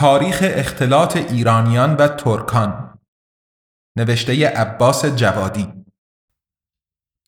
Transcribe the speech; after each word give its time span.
تاریخ 0.00 0.42
اختلاط 0.42 1.16
ایرانیان 1.16 1.96
و 1.96 2.08
ترکان. 2.08 2.98
نوشته 3.96 4.48
عباس 4.48 5.04
جوادی. 5.04 5.84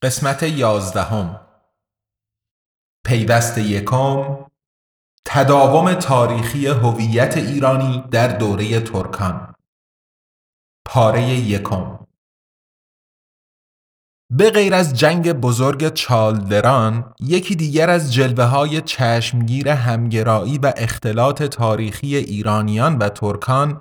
قسمت 0.02 0.42
یازدهم. 0.42 1.40
پیوست 3.04 3.58
یکم. 3.58 4.46
تداوم 5.24 5.94
تاریخی 5.94 6.66
هویت 6.66 7.36
ایرانی 7.36 8.04
در 8.10 8.28
دوره 8.38 8.80
ترکان. 8.80 9.54
پاره 10.84 11.22
یکم. 11.22 12.01
به 14.34 14.50
غیر 14.50 14.74
از 14.74 14.94
جنگ 14.94 15.32
بزرگ 15.32 15.88
چالدران 15.88 17.14
یکی 17.20 17.56
دیگر 17.56 17.90
از 17.90 18.14
جلوه 18.14 18.44
های 18.44 18.80
چشمگیر 18.80 19.68
همگرایی 19.68 20.58
و 20.58 20.72
اختلاط 20.76 21.42
تاریخی 21.42 22.16
ایرانیان 22.16 22.98
و 22.98 23.08
ترکان 23.08 23.80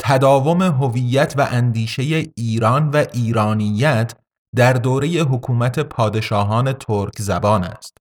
تداوم 0.00 0.62
هویت 0.62 1.34
و 1.38 1.48
اندیشه 1.50 2.02
ایران 2.36 2.90
و 2.90 3.04
ایرانیت 3.12 4.12
در 4.56 4.72
دوره 4.72 5.08
حکومت 5.08 5.78
پادشاهان 5.78 6.72
ترک 6.72 7.18
زبان 7.18 7.64
است. 7.64 7.98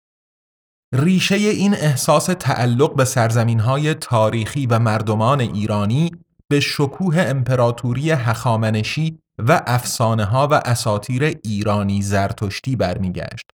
ریشه 0.94 1.36
این 1.36 1.74
احساس 1.74 2.26
تعلق 2.26 2.96
به 2.96 3.06
سرزمین 3.06 3.60
های 3.60 3.94
تاریخی 3.94 4.68
و 4.68 4.80
مردمان 4.80 5.42
ایرانی 5.42 6.12
به 6.50 6.60
شکوه 6.60 7.20
امپراتوری 7.20 8.12
هخامنشی 8.12 9.20
و 9.38 9.62
افسانه 9.68 10.26
ها 10.26 10.48
و 10.48 10.54
اساتیر 10.54 11.24
ایرانی 11.44 12.02
زرتشتی 12.02 12.76
برمیگشت 12.76 13.50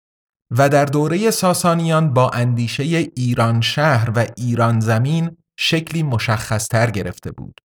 و 0.52 0.70
در 0.70 0.86
دوره 0.86 1.32
ساسانیان 1.32 2.14
با 2.14 2.30
اندیشه 2.30 2.84
ایران 3.16 3.62
شهر 3.62 4.12
و 4.16 4.26
ایران 4.38 4.80
زمین 4.80 5.38
شکلی 5.60 6.04
مشخصتر 6.04 6.92
گرفته 6.92 7.32
بود. 7.32 7.62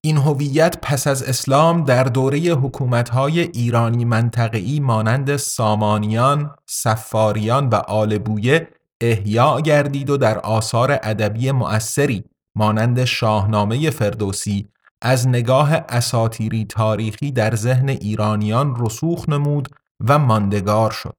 این 0.00 0.16
هویت 0.16 0.78
پس 0.82 1.06
از 1.06 1.22
اسلام 1.22 1.84
در 1.84 2.04
دوره 2.04 2.38
حکومت‌های 2.38 3.40
ایرانی 3.40 4.04
منطقه‌ای 4.04 4.80
مانند 4.80 5.36
سامانیان، 5.36 6.54
سفاریان 6.66 7.68
و 7.68 7.74
آلبویه 7.74 8.68
احیا 9.00 9.60
گردید 9.60 10.10
و 10.10 10.16
در 10.16 10.38
آثار 10.38 10.98
ادبی 11.02 11.50
مؤثری 11.50 12.24
مانند 12.54 13.04
شاهنامه 13.04 13.90
فردوسی 13.90 14.68
از 15.06 15.28
نگاه 15.28 15.72
اساتیری 15.72 16.64
تاریخی 16.64 17.32
در 17.32 17.54
ذهن 17.54 17.88
ایرانیان 17.88 18.74
رسوخ 18.78 19.28
نمود 19.28 19.68
و 20.08 20.18
ماندگار 20.18 20.90
شد. 20.90 21.14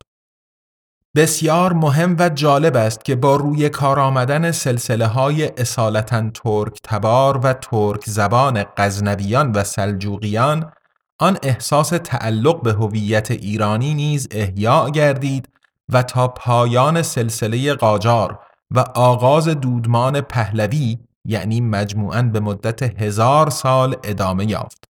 بسیار 1.15 1.73
مهم 1.73 2.15
و 2.19 2.29
جالب 2.29 2.75
است 2.75 3.05
که 3.05 3.15
با 3.15 3.35
روی 3.35 3.69
کار 3.69 3.99
آمدن 3.99 4.51
سلسله 4.51 5.05
های 5.05 5.51
اصالتا 5.57 6.29
ترک 6.29 6.79
تبار 6.83 7.37
و 7.37 7.53
ترک 7.53 8.03
زبان 8.05 8.65
غزنویان 8.77 9.51
و 9.51 9.63
سلجوقیان 9.63 10.71
آن 11.19 11.37
احساس 11.43 11.89
تعلق 11.89 12.61
به 12.61 12.73
هویت 12.73 13.31
ایرانی 13.31 13.93
نیز 13.93 14.27
احیا 14.31 14.89
گردید 14.89 15.49
و 15.89 16.03
تا 16.03 16.27
پایان 16.27 17.01
سلسله 17.01 17.73
قاجار 17.73 18.39
و 18.71 18.79
آغاز 18.79 19.47
دودمان 19.47 20.21
پهلوی 20.21 20.97
یعنی 21.27 21.61
مجموعاً 21.61 22.21
به 22.21 22.39
مدت 22.39 23.01
هزار 23.01 23.49
سال 23.49 23.95
ادامه 24.03 24.49
یافت. 24.49 24.83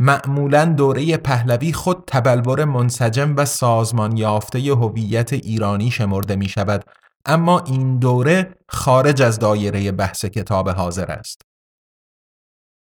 معمولا 0.00 0.64
دوره 0.64 1.16
پهلوی 1.16 1.72
خود 1.72 2.04
تبلور 2.06 2.64
منسجم 2.64 3.36
و 3.36 3.44
سازمان 3.44 4.16
یافته 4.16 4.58
هویت 4.58 5.32
ایرانی 5.32 5.90
شمرده 5.90 6.36
می 6.36 6.48
شود 6.48 6.84
اما 7.26 7.60
این 7.60 7.98
دوره 7.98 8.54
خارج 8.68 9.22
از 9.22 9.38
دایره 9.38 9.92
بحث 9.92 10.24
کتاب 10.24 10.68
حاضر 10.68 11.10
است. 11.10 11.42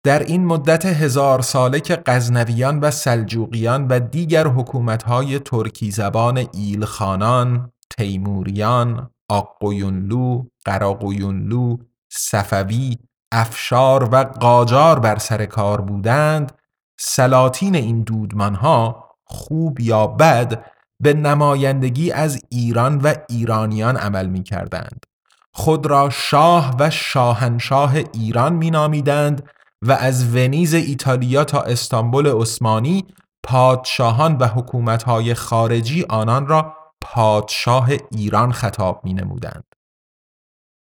در 0.05 0.19
این 0.19 0.45
مدت 0.45 0.85
هزار 0.85 1.41
ساله 1.41 1.79
که 1.79 1.95
قزنویان 1.95 2.79
و 2.79 2.91
سلجوقیان 2.91 3.87
و 3.87 3.99
دیگر 3.99 4.47
حکومتهای 4.47 5.39
ترکی 5.39 5.91
زبان 5.91 6.47
ایلخانان، 6.53 7.71
تیموریان، 7.97 9.09
آقویونلو، 9.29 10.45
قراقویونلو، 10.65 11.77
صفوی، 12.15 12.97
افشار 13.31 14.09
و 14.11 14.23
قاجار 14.23 14.99
بر 14.99 15.17
سر 15.17 15.45
کار 15.45 15.81
بودند 15.81 16.51
سلاطین 16.99 17.75
این 17.75 18.01
دودمانها 18.01 19.09
خوب 19.25 19.79
یا 19.79 20.07
بد 20.07 20.65
به 20.99 21.13
نمایندگی 21.13 22.11
از 22.11 22.41
ایران 22.49 22.97
و 22.97 23.13
ایرانیان 23.29 23.97
عمل 23.97 24.25
می 24.25 24.43
کردند. 24.43 25.05
خود 25.53 25.85
را 25.85 26.09
شاه 26.09 26.75
و 26.79 26.89
شاهنشاه 26.89 27.95
ایران 27.95 28.53
می 28.53 28.71
نامیدند 28.71 29.49
و 29.81 29.91
از 29.91 30.35
ونیز 30.35 30.73
ایتالیا 30.73 31.43
تا 31.43 31.61
استانبول 31.61 32.27
عثمانی 32.27 33.05
پادشاهان 33.43 34.37
و 34.37 34.47
حکومتهای 34.47 35.33
خارجی 35.33 36.05
آنان 36.09 36.47
را 36.47 36.73
پادشاه 37.01 37.89
ایران 38.11 38.51
خطاب 38.51 39.01
می 39.03 39.13
نمودند. 39.13 39.72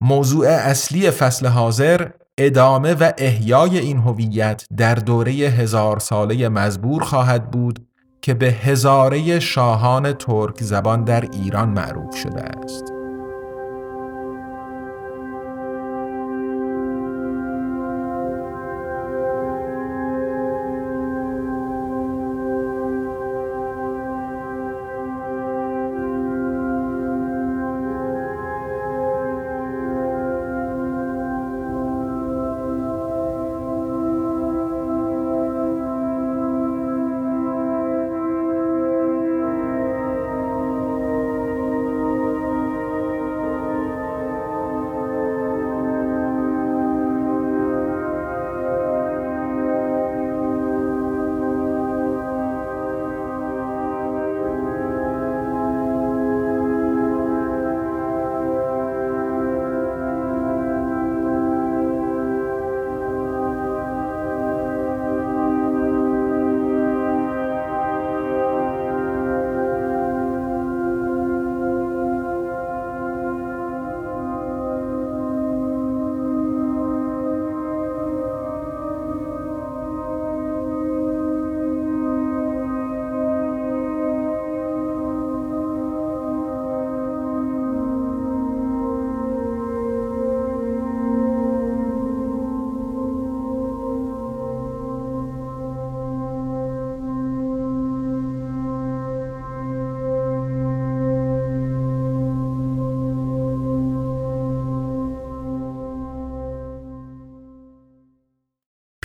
موضوع 0.01 0.47
اصلی 0.47 1.11
فصل 1.11 1.47
حاضر 1.47 2.07
ادامه 2.37 2.93
و 2.93 3.11
احیای 3.17 3.79
این 3.79 3.97
هویت 3.97 4.65
در 4.77 4.95
دوره 4.95 5.31
هزار 5.31 5.99
ساله 5.99 6.49
مزبور 6.49 7.03
خواهد 7.03 7.51
بود 7.51 7.87
که 8.21 8.33
به 8.33 8.51
هزاره 8.51 9.39
شاهان 9.39 10.13
ترک 10.13 10.63
زبان 10.63 11.03
در 11.03 11.21
ایران 11.21 11.69
معروف 11.69 12.15
شده 12.15 12.41
است. 12.41 13.00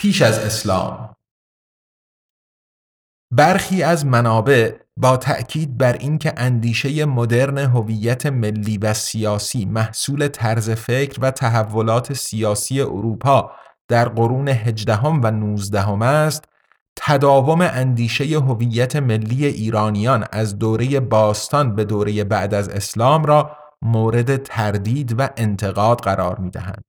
پیش 0.07 0.21
از 0.21 0.39
اسلام 0.39 1.15
برخی 3.33 3.83
از 3.83 4.05
منابع 4.05 4.71
با 4.97 5.17
تأکید 5.17 5.77
بر 5.77 5.93
اینکه 5.93 6.33
اندیشه 6.37 7.05
مدرن 7.05 7.57
هویت 7.57 8.25
ملی 8.25 8.77
و 8.77 8.93
سیاسی 8.93 9.65
محصول 9.65 10.27
طرز 10.27 10.69
فکر 10.69 11.19
و 11.21 11.31
تحولات 11.31 12.13
سیاسی 12.13 12.81
اروپا 12.81 13.51
در 13.87 14.09
قرون 14.09 14.47
هجدهم 14.47 15.21
و 15.23 15.31
نوزدهم 15.31 16.01
است 16.01 16.45
تداوم 16.95 17.61
اندیشه 17.61 18.25
هویت 18.25 18.95
ملی 18.95 19.45
ایرانیان 19.45 20.25
از 20.31 20.59
دوره 20.59 20.99
باستان 20.99 21.75
به 21.75 21.85
دوره 21.85 22.23
بعد 22.23 22.53
از 22.53 22.69
اسلام 22.69 23.25
را 23.25 23.57
مورد 23.81 24.43
تردید 24.43 25.19
و 25.19 25.29
انتقاد 25.37 25.99
قرار 25.99 26.39
می 26.39 26.49
دهند. 26.49 26.86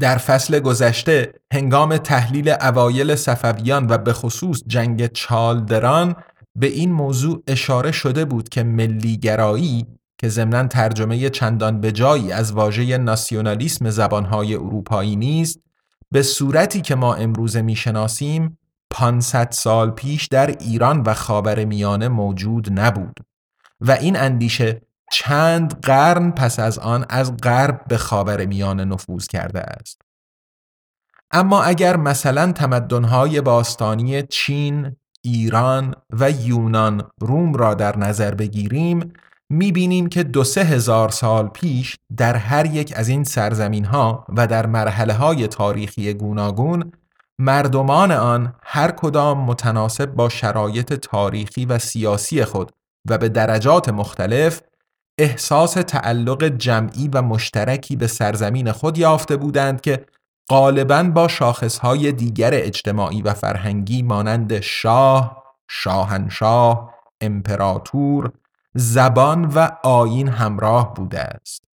در 0.00 0.16
فصل 0.18 0.58
گذشته 0.58 1.32
هنگام 1.52 1.96
تحلیل 1.96 2.48
اوایل 2.48 3.14
صفویان 3.14 3.86
و 3.90 3.98
به 3.98 4.12
خصوص 4.12 4.62
جنگ 4.66 5.06
چالدران 5.06 6.16
به 6.56 6.66
این 6.66 6.92
موضوع 6.92 7.42
اشاره 7.46 7.92
شده 7.92 8.24
بود 8.24 8.48
که 8.48 8.62
ملیگرایی 8.62 9.86
که 10.18 10.28
ضمنا 10.28 10.66
ترجمه 10.66 11.30
چندان 11.30 11.80
به 11.80 11.92
جایی 11.92 12.32
از 12.32 12.52
واژه 12.52 12.98
ناسیونالیسم 12.98 13.90
زبانهای 13.90 14.54
اروپایی 14.54 15.16
نیست 15.16 15.60
به 16.10 16.22
صورتی 16.22 16.80
که 16.80 16.94
ما 16.94 17.14
امروزه 17.14 17.62
می‌شناسیم 17.62 18.58
500 18.90 19.50
سال 19.50 19.90
پیش 19.90 20.26
در 20.26 20.46
ایران 20.46 21.02
و 21.02 21.14
خاور 21.14 21.64
میانه 21.64 22.08
موجود 22.08 22.80
نبود. 22.80 23.20
و 23.80 23.92
این 23.92 24.16
اندیشه 24.16 24.82
چند 25.10 25.80
قرن 25.80 26.30
پس 26.30 26.60
از 26.60 26.78
آن 26.78 27.06
از 27.08 27.36
غرب 27.36 27.84
به 27.88 27.96
خاور 27.96 28.46
میانه 28.46 28.84
نفوذ 28.84 29.26
کرده 29.26 29.60
است. 29.60 30.02
اما 31.30 31.62
اگر 31.62 31.96
مثلا 31.96 32.52
تمدنهای 32.52 33.40
باستانی 33.40 34.22
چین، 34.22 34.96
ایران 35.22 35.94
و 36.10 36.30
یونان 36.30 37.10
روم 37.20 37.54
را 37.54 37.74
در 37.74 37.98
نظر 37.98 38.34
بگیریم 38.34 39.12
می‌بینیم 39.50 40.08
که 40.08 40.22
دو 40.22 40.44
سه 40.44 40.64
هزار 40.64 41.08
سال 41.08 41.48
پیش 41.48 41.96
در 42.16 42.36
هر 42.36 42.66
یک 42.66 42.92
از 42.96 43.08
این 43.08 43.24
سرزمین 43.24 43.84
ها 43.84 44.26
و 44.36 44.46
در 44.46 44.66
مرحله 44.66 45.12
های 45.12 45.48
تاریخی 45.48 46.14
گوناگون 46.14 46.92
مردمان 47.38 48.12
آن 48.12 48.54
هر 48.62 48.90
کدام 48.90 49.44
متناسب 49.44 50.06
با 50.06 50.28
شرایط 50.28 50.92
تاریخی 50.92 51.64
و 51.66 51.78
سیاسی 51.78 52.44
خود 52.44 52.72
و 53.08 53.18
به 53.18 53.28
درجات 53.28 53.88
مختلف 53.88 54.62
احساس 55.20 55.72
تعلق 55.72 56.44
جمعی 56.44 57.08
و 57.08 57.22
مشترکی 57.22 57.96
به 57.96 58.06
سرزمین 58.06 58.72
خود 58.72 58.98
یافته 58.98 59.36
بودند 59.36 59.80
که 59.80 60.06
غالبا 60.50 61.02
با 61.02 61.28
شاخصهای 61.28 62.12
دیگر 62.12 62.50
اجتماعی 62.52 63.22
و 63.22 63.34
فرهنگی 63.34 64.02
مانند 64.02 64.60
شاه، 64.60 65.44
شاهنشاه، 65.68 66.94
امپراتور، 67.20 68.32
زبان 68.74 69.44
و 69.44 69.68
آین 69.84 70.28
همراه 70.28 70.94
بوده 70.94 71.20
است. 71.20 71.64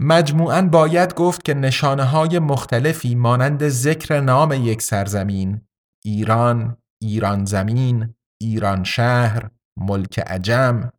مجموعاً 0.00 0.62
باید 0.62 1.14
گفت 1.14 1.44
که 1.44 1.54
نشانه 1.54 2.04
های 2.04 2.38
مختلفی 2.38 3.14
مانند 3.14 3.68
ذکر 3.68 4.20
نام 4.20 4.52
یک 4.52 4.82
سرزمین، 4.82 5.60
ایران، 6.04 6.76
ایران 7.02 7.44
زمین، 7.44 8.14
ایران 8.40 8.84
شهر، 8.84 9.50
ملک 9.76 10.18
عجم، 10.18 10.90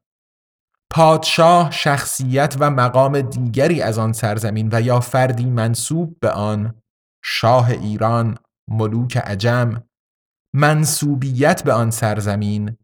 پادشاه 0.91 1.71
شخصیت 1.71 2.55
و 2.59 2.69
مقام 2.69 3.21
دیگری 3.21 3.81
از 3.81 3.97
آن 3.97 4.13
سرزمین 4.13 4.69
و 4.71 4.81
یا 4.81 4.99
فردی 4.99 5.45
منصوب 5.45 6.19
به 6.19 6.31
آن 6.31 6.81
شاه 7.23 7.71
ایران 7.71 8.37
ملوک 8.69 9.17
عجم 9.17 9.83
منصوبیت 10.55 11.63
به 11.63 11.73
آن 11.73 11.91
سرزمین 11.91 12.77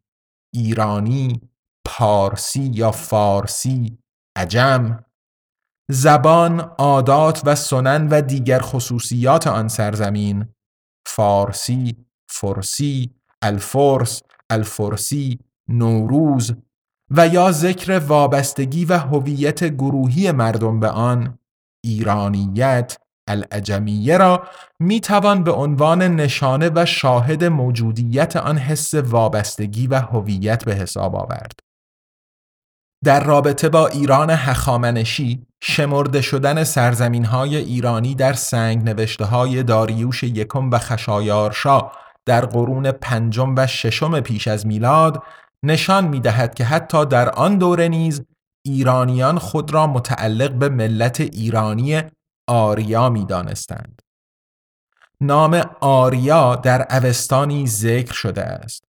ایرانی 0.54 1.42
پارسی 1.86 2.72
یا 2.74 2.92
فارسی 2.92 3.98
عجم. 4.38 5.06
زبان 5.92 6.60
عادات 6.60 7.42
و 7.46 7.56
سنن 7.56 8.08
و 8.08 8.22
دیگر 8.22 8.60
خصوصیات 8.60 9.48
آن 9.48 9.68
سرزمین 9.68 10.54
فارسی 11.08 12.06
فرسی 12.30 13.16
الفرس 13.42 14.22
الفرسی 14.50 15.40
نوروز 15.70 16.54
و 17.12 17.28
یا 17.28 17.52
ذکر 17.52 18.00
وابستگی 18.00 18.86
و 18.86 18.98
هویت 18.98 19.64
گروهی 19.64 20.32
مردم 20.32 20.80
به 20.80 20.90
آن 20.90 21.40
ایرانیت 21.84 22.98
العجمیه 23.28 24.18
را 24.18 24.44
می 24.80 25.00
توان 25.00 25.44
به 25.44 25.52
عنوان 25.52 26.02
نشانه 26.02 26.72
و 26.76 26.86
شاهد 26.86 27.44
موجودیت 27.44 28.36
آن 28.36 28.58
حس 28.58 28.94
وابستگی 28.94 29.88
و 29.88 29.96
هویت 29.96 30.66
به 30.66 30.76
حساب 30.76 31.16
آورد. 31.16 31.60
در 33.04 33.24
رابطه 33.24 33.70
با 33.70 33.88
ایران 33.88 34.30
هخامنشی 34.30 35.46
شمرده 35.62 36.22
شدن 36.22 36.64
سرزمین 36.64 37.26
های 37.26 37.56
ایرانی 37.56 38.16
در 38.16 38.34
سنگ 38.34 38.84
نوشته 38.84 39.26
های 39.26 39.64
داریوش 39.64 40.24
یکم 40.24 40.72
و 40.72 40.78
خشایارشا 40.78 41.92
در 42.26 42.46
قرون 42.46 42.92
پنجم 42.92 43.56
و 43.58 43.68
ششم 43.68 44.20
پیش 44.20 44.48
از 44.48 44.68
میلاد 44.68 45.24
نشان 45.66 46.08
می 46.08 46.20
دهد 46.20 46.54
که 46.54 46.66
حتی 46.66 47.06
در 47.06 47.30
آن 47.30 47.58
دوره 47.58 47.88
نیز 47.88 48.22
ایرانیان 48.66 49.40
خود 49.40 49.74
را 49.74 49.88
متعلق 49.88 50.52
به 50.52 50.70
ملت 50.70 51.22
ایرانی 51.22 52.02
آریا 52.48 53.10
می 53.10 53.26
دانستند. 53.26 54.02
نام 55.22 55.62
آریا 55.82 56.56
در 56.56 56.88
اوستانی 56.98 57.68
ذکر 57.68 58.14
شده 58.14 58.44
است. 58.44 58.84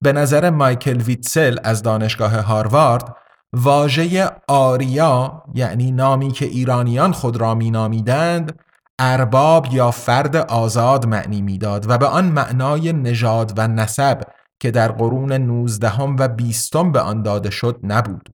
به 0.00 0.12
نظر 0.12 0.50
مایکل 0.50 1.00
ویتسل 1.00 1.58
از 1.64 1.82
دانشگاه 1.82 2.40
هاروارد 2.40 3.16
واژه 3.52 4.30
آریا 4.48 5.42
یعنی 5.54 5.92
نامی 5.92 6.32
که 6.32 6.44
ایرانیان 6.44 7.12
خود 7.12 7.36
را 7.36 7.54
مینامیدند 7.54 8.58
ارباب 8.98 9.66
یا 9.72 9.90
فرد 9.90 10.36
آزاد 10.36 11.06
معنی 11.06 11.42
می‌داد 11.42 11.90
و 11.90 11.98
به 11.98 12.06
آن 12.06 12.24
معنای 12.24 12.92
نژاد 12.92 13.52
و 13.56 13.68
نسب 13.68 14.22
که 14.62 14.70
در 14.70 14.92
قرون 14.92 15.32
19 15.32 16.00
و 16.02 16.28
20 16.28 16.76
به 16.76 17.00
آن 17.00 17.22
داده 17.22 17.50
شد 17.50 17.80
نبود. 17.82 18.28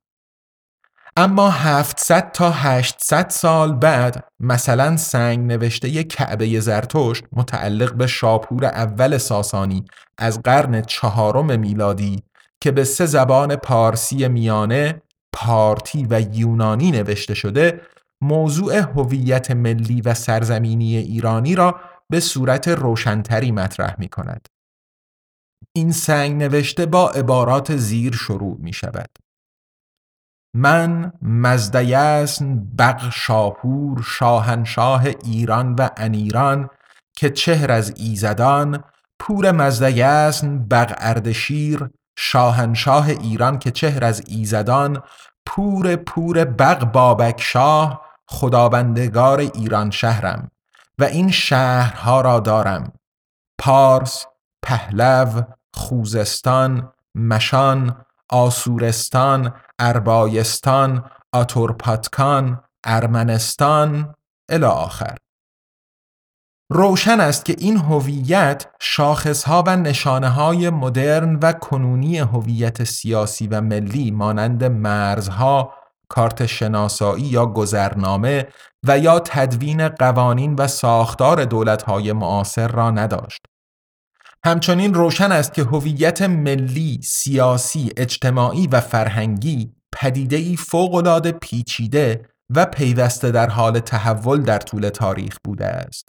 اما 1.17 1.51
700 1.51 2.33
تا 2.33 2.51
800 2.51 3.29
سال 3.29 3.73
بعد 3.73 4.25
مثلا 4.41 4.97
سنگ 4.97 5.39
نوشته 5.47 6.05
کعبه 6.05 6.61
زرتشت 6.61 7.25
متعلق 7.33 7.95
به 7.95 8.07
شاپور 8.07 8.65
اول 8.65 9.19
ساسانی 9.19 9.85
از 10.19 10.43
قرن 10.43 10.83
چهارم 10.83 11.61
میلادی 11.61 12.23
که 12.61 12.71
به 12.71 12.85
سه 12.85 13.07
زبان 13.07 13.57
پارسی 13.57 14.29
میانه، 14.29 15.03
پارتی 15.33 16.07
و 16.11 16.21
یونانی 16.33 16.91
نوشته 16.91 17.35
شده 17.35 17.81
موضوع 18.21 18.77
هویت 18.77 19.51
ملی 19.51 20.01
و 20.01 20.15
سرزمینی 20.15 20.97
ایرانی 20.97 21.55
را 21.55 21.81
به 22.11 22.21
صورت 22.21 22.69
روشنتری 22.69 23.53
مطرح 23.53 23.95
می 23.99 24.09
کند. 24.09 24.49
این 25.79 25.93
سنگ 25.93 26.43
نوشته 26.43 26.87
با 26.87 27.11
عبارات 27.11 27.77
زیر 27.77 28.15
شروع 28.15 28.57
می 28.61 28.73
شود. 28.73 29.11
من 30.55 31.13
مزدیسن 31.23 32.65
بق 32.79 33.11
شاپور 33.13 34.03
شاهنشاه 34.03 35.07
ایران 35.25 35.75
و 35.75 35.89
انیران 35.97 36.71
که 37.17 37.31
چهر 37.31 37.73
از 37.73 37.93
ایزدان 37.97 38.85
پور 39.19 39.53
مزدیسن 39.53 40.59
بق 40.59 40.95
اردشیر 40.99 41.91
شاهنشاه 42.19 43.09
ایران 43.09 43.59
که 43.59 43.71
چهر 43.71 44.05
از 44.05 44.23
ایزدان 44.27 45.03
پور 45.47 45.97
پور 45.97 46.45
بق 46.45 46.85
بابک 46.85 47.41
شاه 47.41 48.03
خداوندگار 48.29 49.39
ایران 49.39 49.91
شهرم 49.91 50.51
و 50.99 51.05
این 51.05 51.31
شهرها 51.31 52.21
را 52.21 52.41
دارم 52.41 52.93
پارس، 53.59 54.27
پهلو، 54.63 55.43
خوزستان، 55.79 56.93
مشان، 57.15 58.05
آسورستان، 58.29 59.55
اربایستان، 59.79 61.11
آتورپاتکان، 61.33 62.61
ارمنستان 62.85 64.15
الی 64.49 64.65
آخر 64.65 65.17
روشن 66.73 67.21
است 67.21 67.45
که 67.45 67.55
این 67.59 67.77
هویت 67.77 68.67
شاخصها 68.81 69.65
و 69.67 69.77
نشانه 69.77 70.29
های 70.29 70.71
مدرن 70.71 71.39
و 71.43 71.53
کنونی 71.53 72.19
هویت 72.19 72.85
سیاسی 72.85 73.47
و 73.47 73.61
ملی 73.61 74.11
مانند 74.11 74.65
مرزها، 74.65 75.75
کارت 76.09 76.47
شناسایی 76.47 77.25
یا 77.25 77.47
گذرنامه 77.47 78.49
و 78.87 78.99
یا 78.99 79.21
تدوین 79.21 79.89
قوانین 79.89 80.55
و 80.55 80.67
ساختار 80.67 81.45
دولت‌های 81.45 82.13
معاصر 82.13 82.69
را 82.69 82.91
نداشت. 82.91 83.47
همچنین 84.45 84.95
روشن 84.95 85.33
است 85.33 85.55
که 85.55 85.63
هویت 85.63 86.23
ملی، 86.23 87.01
سیاسی، 87.03 87.91
اجتماعی 87.97 88.67
و 88.67 88.81
فرهنگی 88.81 89.73
پدیده‌ای 89.93 90.57
فوق‌العاده 90.57 91.33
پیچیده 91.33 92.25
و 92.55 92.67
پیوسته 92.67 93.31
در 93.31 93.49
حال 93.49 93.79
تحول 93.79 94.43
در 94.43 94.59
طول 94.59 94.89
تاریخ 94.89 95.37
بوده 95.45 95.67
است. 95.67 96.09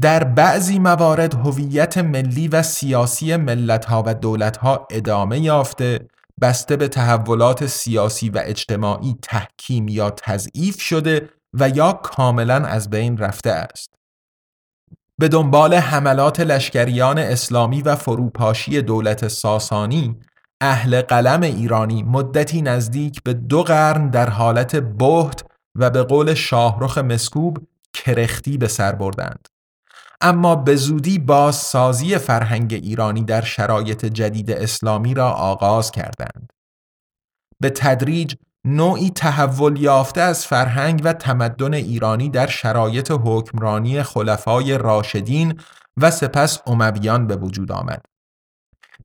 در 0.00 0.24
بعضی 0.24 0.78
موارد 0.78 1.34
هویت 1.34 1.98
ملی 1.98 2.48
و 2.48 2.62
سیاسی 2.62 3.36
ملتها 3.36 4.02
و 4.06 4.14
دولتها 4.14 4.86
ادامه 4.90 5.40
یافته 5.40 6.08
بسته 6.40 6.76
به 6.76 6.88
تحولات 6.88 7.66
سیاسی 7.66 8.30
و 8.30 8.42
اجتماعی 8.44 9.16
تحکیم 9.22 9.88
یا 9.88 10.10
تضعیف 10.10 10.80
شده 10.80 11.28
و 11.54 11.68
یا 11.68 11.92
کاملا 11.92 12.54
از 12.54 12.90
بین 12.90 13.18
رفته 13.18 13.50
است. 13.50 13.97
به 15.18 15.28
دنبال 15.28 15.74
حملات 15.74 16.40
لشکریان 16.40 17.18
اسلامی 17.18 17.82
و 17.82 17.96
فروپاشی 17.96 18.82
دولت 18.82 19.28
ساسانی 19.28 20.16
اهل 20.60 21.02
قلم 21.02 21.42
ایرانی 21.42 22.02
مدتی 22.02 22.62
نزدیک 22.62 23.22
به 23.22 23.34
دو 23.34 23.62
قرن 23.62 24.10
در 24.10 24.30
حالت 24.30 24.76
بهت 24.76 25.44
و 25.74 25.90
به 25.90 26.02
قول 26.02 26.34
شاهرخ 26.34 26.98
مسکوب 26.98 27.58
کرختی 27.94 28.58
به 28.58 28.68
سر 28.68 28.92
بردند. 28.92 29.48
اما 30.20 30.56
به 30.56 30.76
زودی 30.76 31.18
بازسازی 31.18 32.18
فرهنگ 32.18 32.74
ایرانی 32.74 33.24
در 33.24 33.42
شرایط 33.42 34.04
جدید 34.04 34.50
اسلامی 34.50 35.14
را 35.14 35.30
آغاز 35.30 35.90
کردند. 35.90 36.52
به 37.60 37.70
تدریج 37.70 38.34
نوعی 38.70 39.10
تحول 39.10 39.80
یافته 39.80 40.20
از 40.20 40.46
فرهنگ 40.46 41.00
و 41.04 41.12
تمدن 41.12 41.74
ایرانی 41.74 42.30
در 42.30 42.46
شرایط 42.46 43.12
حکمرانی 43.24 44.02
خلفای 44.02 44.78
راشدین 44.78 45.60
و 45.96 46.10
سپس 46.10 46.58
امویان 46.66 47.26
به 47.26 47.36
وجود 47.36 47.72
آمد. 47.72 48.04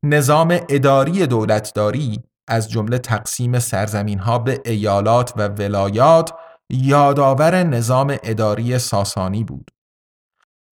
نظام 0.04 0.60
اداری 0.70 1.28
دولتداری 1.28 2.20
از 2.48 2.70
جمله 2.70 2.98
تقسیم 2.98 3.60
سرزمین 3.60 4.20
ها 4.20 4.40
به 4.40 4.62
ایالات 4.66 5.34
و 5.38 5.48
ولایات 5.48 6.34
یادآور 6.70 7.64
نظام 7.64 8.18
اداری 8.24 8.80
ساسانی 8.80 9.44
بود. 9.44 9.72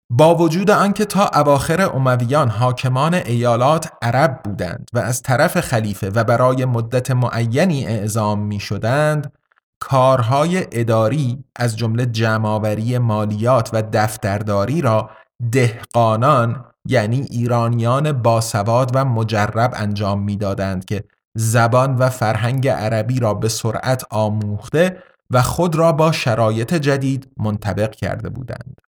با 0.10 0.36
وجود 0.36 0.72
آنکه 0.72 1.06
تا 1.06 1.30
اواخر 1.34 1.82
امویان 1.82 2.50
حاکمان 2.50 3.14
ایالات 3.14 3.90
عرب 4.02 4.44
بودند 4.44 4.90
و 4.94 5.00
از 5.00 5.22
طرف 5.22 5.60
خلیفه 5.60 6.10
و 6.10 6.24
برای 6.24 6.66
مدت 6.66 7.12
معینی 7.12 7.86
اعزام 7.86 8.40
می 8.40 8.60
شدند 8.60 9.34
کارهای 9.80 10.68
اداری 10.72 11.44
از 11.56 11.78
جمله 11.78 12.06
جمعآوری 12.06 12.98
مالیات 12.98 13.70
و 13.74 13.84
دفترداری 13.94 14.82
را 14.82 15.10
دهقانان 15.52 16.66
یعنی 16.86 17.22
ایرانیان 17.22 18.12
باسواد 18.12 18.92
و 18.94 19.06
مجرب 19.06 19.74
انجام 19.76 20.24
می‌دادند 20.24 20.86
که 20.86 21.04
زبان 21.36 21.96
و 21.96 22.10
فرهنگ 22.10 22.68
عربی 22.68 23.20
را 23.20 23.34
به 23.34 23.50
سرعت 23.50 24.04
آموخته 24.10 25.04
و 25.32 25.42
خود 25.42 25.76
را 25.76 25.92
با 25.92 26.12
شرایط 26.12 26.74
جدید 26.74 27.32
منطبق 27.38 27.92
کرده 27.92 28.30
بودند. 28.30 28.87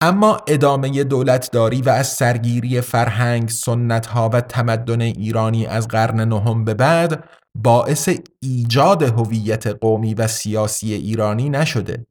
اما 0.00 0.38
ادامه 0.46 1.04
دولتداری 1.04 1.82
و 1.82 1.88
از 1.88 2.06
سرگیری 2.06 2.80
فرهنگ، 2.80 3.48
سنتها 3.48 4.28
و 4.28 4.40
تمدن 4.40 5.00
ایرانی 5.00 5.66
از 5.66 5.88
قرن 5.88 6.20
نهم 6.20 6.64
به 6.64 6.74
بعد 6.74 7.24
باعث 7.54 8.08
ایجاد 8.40 9.02
هویت 9.02 9.66
قومی 9.66 10.14
و 10.14 10.28
سیاسی 10.28 10.92
ایرانی 10.92 11.50
نشده 11.50 12.06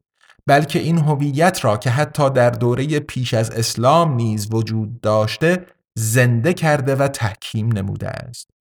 بلکه 0.48 0.80
این 0.80 0.98
هویت 0.98 1.66
را 1.66 1.78
که 1.78 1.90
حتی 1.90 2.30
در 2.30 2.50
دوره 2.50 3.00
پیش 3.00 3.34
از 3.34 3.52
اسلام 3.52 4.16
نیز 4.16 4.48
وجود 4.52 5.02
داشته 5.02 5.66
زنده 5.98 6.54
کرده 6.54 6.96
و 6.96 7.08
تحکیم 7.08 7.72
نموده 7.72 8.08
است. 8.08 8.55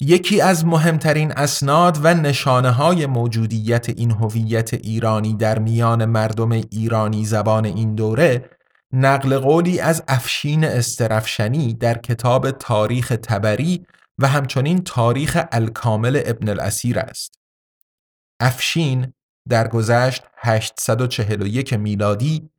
یکی 0.00 0.40
از 0.40 0.66
مهمترین 0.66 1.32
اسناد 1.32 1.98
و 2.02 2.14
نشانه 2.14 2.70
های 2.70 3.06
موجودیت 3.06 3.88
این 3.88 4.10
هویت 4.10 4.74
ایرانی 4.74 5.34
در 5.34 5.58
میان 5.58 6.04
مردم 6.04 6.52
ایرانی 6.52 7.24
زبان 7.24 7.64
این 7.64 7.94
دوره 7.94 8.50
نقل 8.92 9.38
قولی 9.38 9.80
از 9.80 10.02
افشین 10.08 10.64
استرفشنی 10.64 11.74
در 11.74 11.98
کتاب 11.98 12.50
تاریخ 12.50 13.08
تبری 13.22 13.86
و 14.18 14.28
همچنین 14.28 14.84
تاریخ 14.84 15.38
الکامل 15.52 16.22
ابن 16.24 16.48
الاسیر 16.48 16.98
است. 16.98 17.34
افشین 18.40 19.12
در 19.48 19.68
گذشت 19.68 20.22
841 20.36 21.72
میلادی 21.72 22.50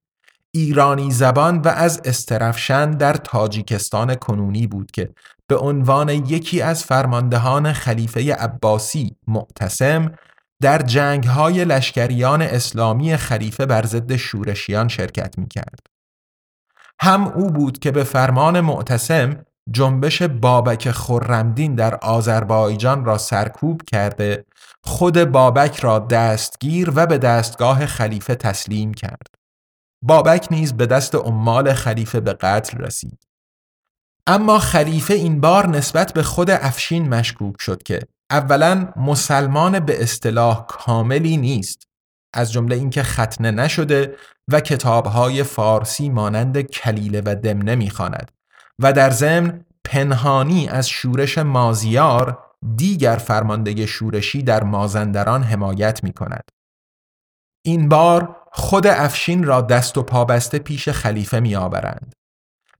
ایرانی 0.51 1.11
زبان 1.11 1.57
و 1.57 1.67
از 1.67 2.01
استرفشن 2.05 2.91
در 2.91 3.13
تاجیکستان 3.13 4.15
کنونی 4.15 4.67
بود 4.67 4.91
که 4.91 5.09
به 5.51 5.57
عنوان 5.57 6.09
یکی 6.09 6.61
از 6.61 6.83
فرماندهان 6.83 7.73
خلیفه 7.73 8.33
عباسی 8.33 9.15
معتصم 9.27 10.11
در 10.61 10.81
جنگهای 10.81 11.65
لشکریان 11.65 12.41
اسلامی 12.41 13.17
خلیفه 13.17 13.65
بر 13.65 13.85
ضد 13.85 14.15
شورشیان 14.15 14.87
شرکت 14.87 15.37
می 15.37 15.47
کرد. 15.47 15.79
هم 17.01 17.27
او 17.27 17.49
بود 17.49 17.79
که 17.79 17.91
به 17.91 18.03
فرمان 18.03 18.61
معتصم 18.61 19.45
جنبش 19.71 20.21
بابک 20.21 20.91
خرمدین 20.91 21.75
در 21.75 21.95
آذربایجان 21.95 23.05
را 23.05 23.17
سرکوب 23.17 23.81
کرده 23.81 24.45
خود 24.83 25.23
بابک 25.31 25.79
را 25.79 25.99
دستگیر 25.99 26.91
و 26.95 27.05
به 27.05 27.17
دستگاه 27.17 27.85
خلیفه 27.85 28.35
تسلیم 28.35 28.93
کرد. 28.93 29.27
بابک 30.01 30.47
نیز 30.51 30.73
به 30.73 30.85
دست 30.85 31.15
عمال 31.15 31.73
خلیفه 31.73 32.19
به 32.19 32.33
قتل 32.33 32.77
رسید. 32.77 33.30
اما 34.27 34.59
خلیفه 34.59 35.13
این 35.13 35.41
بار 35.41 35.67
نسبت 35.67 36.13
به 36.13 36.23
خود 36.23 36.49
افشین 36.49 37.09
مشکوک 37.09 37.55
شد 37.59 37.83
که 37.83 37.99
اولا 38.31 38.93
مسلمان 38.95 39.79
به 39.79 40.03
اصطلاح 40.03 40.65
کاملی 40.67 41.37
نیست 41.37 41.87
از 42.33 42.51
جمله 42.51 42.75
اینکه 42.75 43.03
ختنه 43.03 43.51
نشده 43.51 44.15
و 44.51 44.59
کتابهای 44.59 45.43
فارسی 45.43 46.09
مانند 46.09 46.61
کلیله 46.61 47.21
و 47.25 47.35
دمنه 47.35 47.75
می‌خواند 47.75 48.31
و 48.79 48.93
در 48.93 49.09
ضمن 49.09 49.65
پنهانی 49.83 50.67
از 50.67 50.89
شورش 50.89 51.37
مازیار 51.37 52.43
دیگر 52.75 53.15
فرمانده 53.15 53.85
شورشی 53.85 54.43
در 54.43 54.63
مازندران 54.63 55.43
حمایت 55.43 56.03
می 56.03 56.13
کند. 56.13 56.43
این 57.65 57.89
بار 57.89 58.35
خود 58.51 58.87
افشین 58.87 59.43
را 59.43 59.61
دست 59.61 59.97
و 59.97 60.03
پابسته 60.03 60.59
پیش 60.59 60.89
خلیفه 60.89 61.39
می 61.39 61.55
آورند. 61.55 62.13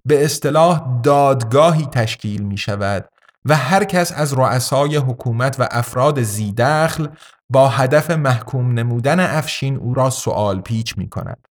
به 0.05 0.25
اصطلاح 0.25 1.01
دادگاهی 1.03 1.85
تشکیل 1.85 2.41
می 2.41 2.57
شود 2.57 3.09
و 3.45 3.55
هر 3.55 3.83
کس 3.83 4.11
از 4.15 4.33
رؤسای 4.33 4.95
حکومت 4.95 5.59
و 5.59 5.67
افراد 5.71 6.21
زیدخل 6.21 7.07
با 7.49 7.67
هدف 7.67 8.11
محکوم 8.11 8.73
نمودن 8.73 9.19
افشین 9.19 9.77
او 9.77 9.93
را 9.93 10.09
سوال 10.09 10.61
پیچ 10.61 10.97
می 10.97 11.09
کند. 11.09 11.47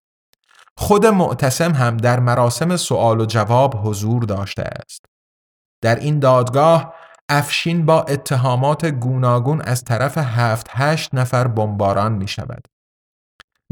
خود 0.77 1.05
معتصم 1.05 1.71
هم 1.71 1.97
در 1.97 2.19
مراسم 2.19 2.77
سوال 2.77 3.21
و 3.21 3.25
جواب 3.25 3.79
حضور 3.83 4.23
داشته 4.23 4.63
است. 4.63 5.05
در 5.81 5.95
این 5.95 6.19
دادگاه 6.19 6.93
افشین 7.29 7.85
با 7.85 8.01
اتهامات 8.01 8.85
گوناگون 8.85 9.61
از 9.61 9.83
طرف 9.83 10.17
هفت 10.17 10.67
هشت 10.69 11.15
نفر 11.15 11.47
بمباران 11.47 12.11
می 12.11 12.27
شود. 12.27 12.65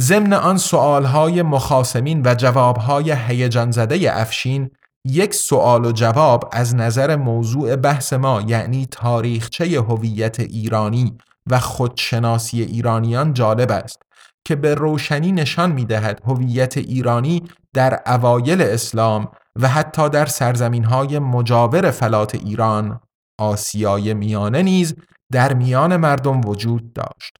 ضمن 0.02 0.34
آن 0.34 0.58
سؤالهای 0.58 1.42
مخاسمین 1.42 2.22
و 2.26 2.36
جوابهای 2.36 3.12
هیجان 3.12 3.72
زده 3.72 4.22
افشین 4.22 4.72
یک 5.06 5.34
سوال 5.34 5.86
و 5.86 5.92
جواب 5.92 6.50
از 6.52 6.76
نظر 6.76 7.16
موضوع 7.16 7.76
بحث 7.76 8.14
ما 8.14 8.42
یعنی 8.42 8.86
تاریخچه 8.92 9.82
هویت 9.82 10.40
ایرانی 10.40 11.18
و 11.50 11.60
خودشناسی 11.60 12.62
ایرانیان 12.62 13.34
جالب 13.34 13.72
است 13.72 14.02
که 14.46 14.56
به 14.56 14.76
روشنی 14.76 15.32
نشان 15.32 15.72
می 15.72 15.86
دهد 15.86 16.22
هویت 16.26 16.78
ایرانی 16.78 17.44
در 17.74 18.02
اوایل 18.06 18.62
اسلام 18.62 19.32
و 19.56 19.68
حتی 19.68 20.10
در 20.10 20.26
سرزمین 20.26 20.84
های 20.84 21.20
مجاور 21.20 21.92
فلات 21.92 22.36
ایران 22.36 23.00
آسیای 23.40 24.14
میانه 24.14 24.64
نیز 24.64 24.96
در 25.32 25.54
میان 25.54 25.96
مردم 25.98 26.42
وجود 26.42 26.94
داشت. 26.94 27.38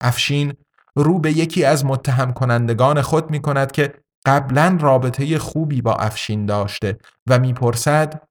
افشین 0.00 0.54
رو 0.96 1.18
به 1.18 1.32
یکی 1.32 1.64
از 1.64 1.84
متهم 1.84 2.32
کنندگان 2.32 3.02
خود 3.02 3.30
می 3.30 3.42
کند 3.42 3.72
که 3.72 3.94
قبلا 4.26 4.78
رابطه 4.80 5.38
خوبی 5.38 5.82
با 5.82 5.94
افشین 5.94 6.46
داشته 6.46 6.98
و 7.26 7.38
می‌پرسد 7.38 8.22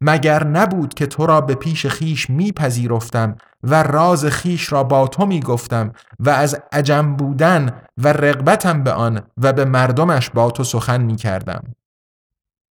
مگر 0.00 0.44
نبود 0.44 0.94
که 0.94 1.06
تو 1.06 1.26
را 1.26 1.40
به 1.40 1.54
پیش 1.54 1.86
خیش 1.86 2.30
میپذیرفتم 2.30 3.36
و 3.62 3.82
راز 3.82 4.24
خیش 4.24 4.72
را 4.72 4.84
با 4.84 5.08
تو 5.08 5.26
می‌گفتم 5.26 5.92
و 6.18 6.30
از 6.30 6.62
عجم 6.72 7.16
بودن 7.16 7.82
و 7.98 8.08
رغبتم 8.08 8.82
به 8.82 8.92
آن 8.92 9.22
و 9.38 9.52
به 9.52 9.64
مردمش 9.64 10.30
با 10.30 10.50
تو 10.50 10.64
سخن 10.64 11.02
می‌کردم؟ 11.02 11.62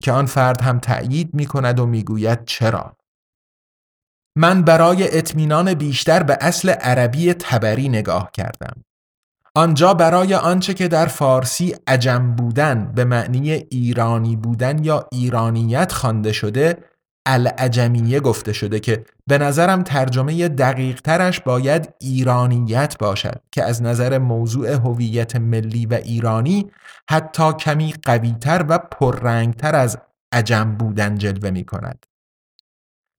که 0.03 0.11
آن 0.11 0.25
فرد 0.25 0.61
هم 0.61 0.79
تأیید 0.79 1.33
می‌کند 1.33 1.79
و 1.79 1.85
می‌گوید 1.85 2.45
چرا؟ 2.45 2.95
من 4.35 4.61
برای 4.61 5.17
اطمینان 5.17 5.73
بیشتر 5.73 6.23
به 6.23 6.37
اصل 6.41 6.69
عربی 6.69 7.33
تبری 7.33 7.89
نگاه 7.89 8.31
کردم. 8.33 8.83
آنجا 9.55 9.93
برای 9.93 10.35
آنچه 10.35 10.73
که 10.73 10.87
در 10.87 11.05
فارسی 11.05 11.75
عجم 11.87 12.31
بودن 12.31 12.91
به 12.95 13.05
معنی 13.05 13.51
ایرانی 13.51 14.35
بودن 14.35 14.83
یا 14.83 15.07
ایرانیت 15.11 15.91
خوانده 15.91 16.31
شده 16.31 16.77
العجمیه 17.25 18.19
گفته 18.19 18.53
شده 18.53 18.79
که 18.79 19.05
به 19.27 19.37
نظرم 19.37 19.83
ترجمه 19.83 20.47
دقیق 20.47 21.01
ترش 21.01 21.39
باید 21.39 21.93
ایرانیت 21.99 22.97
باشد 22.97 23.41
که 23.51 23.63
از 23.63 23.81
نظر 23.81 24.17
موضوع 24.17 24.69
هویت 24.69 25.35
ملی 25.35 25.85
و 25.85 25.93
ایرانی 25.93 26.71
حتی 27.09 27.53
کمی 27.53 27.93
قویتر 28.03 28.65
و 28.69 28.77
پررنگتر 28.77 29.75
از 29.75 29.97
عجم 30.31 30.75
بودن 30.75 31.17
جلوه 31.17 31.49
می 31.49 31.65
کند. 31.65 32.05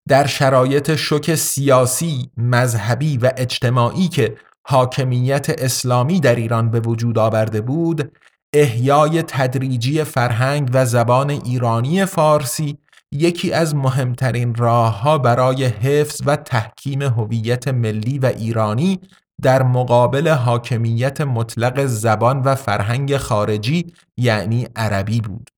در 0.08 0.26
شرایط 0.26 0.94
شوک 0.94 1.34
سیاسی، 1.34 2.30
مذهبی 2.36 3.16
و 3.16 3.32
اجتماعی 3.36 4.08
که 4.08 4.36
حاکمیت 4.66 5.46
اسلامی 5.50 6.20
در 6.20 6.34
ایران 6.34 6.70
به 6.70 6.80
وجود 6.80 7.18
آورده 7.18 7.60
بود، 7.60 8.12
احیای 8.54 9.22
تدریجی 9.22 10.04
فرهنگ 10.04 10.70
و 10.72 10.86
زبان 10.86 11.30
ایرانی 11.30 12.04
فارسی 12.04 12.78
یکی 13.12 13.52
از 13.52 13.74
مهمترین 13.74 14.54
راهها 14.54 15.18
برای 15.18 15.64
حفظ 15.64 16.22
و 16.26 16.36
تحکیم 16.36 17.02
هویت 17.02 17.68
ملی 17.68 18.18
و 18.18 18.26
ایرانی 18.26 19.00
در 19.42 19.62
مقابل 19.62 20.28
حاکمیت 20.28 21.20
مطلق 21.20 21.86
زبان 21.86 22.42
و 22.42 22.54
فرهنگ 22.54 23.16
خارجی 23.16 23.92
یعنی 24.16 24.68
عربی 24.76 25.20
بود. 25.20 25.50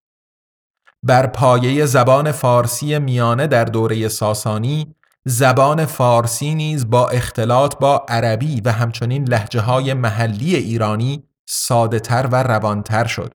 بر 1.03 1.27
پایه 1.27 1.87
زبان 1.87 2.33
فارسی 2.33 2.99
میانه 2.99 3.47
در 3.47 3.65
دوره 3.65 4.09
ساسانی 4.09 4.95
زبان 5.25 5.85
فارسی 5.85 6.55
نیز 6.55 6.91
با 6.91 7.09
اختلاط 7.09 7.77
با 7.77 8.07
عربی 8.09 8.61
و 8.61 8.73
همچنین 8.73 9.29
لحجه 9.29 9.61
های 9.61 9.95
محلی 9.95 10.57
ایرانی 10.57 11.23
ساده 11.49 12.01
تر 12.01 12.29
و 12.33 12.43
روانتر 12.43 13.07
شد 13.07 13.35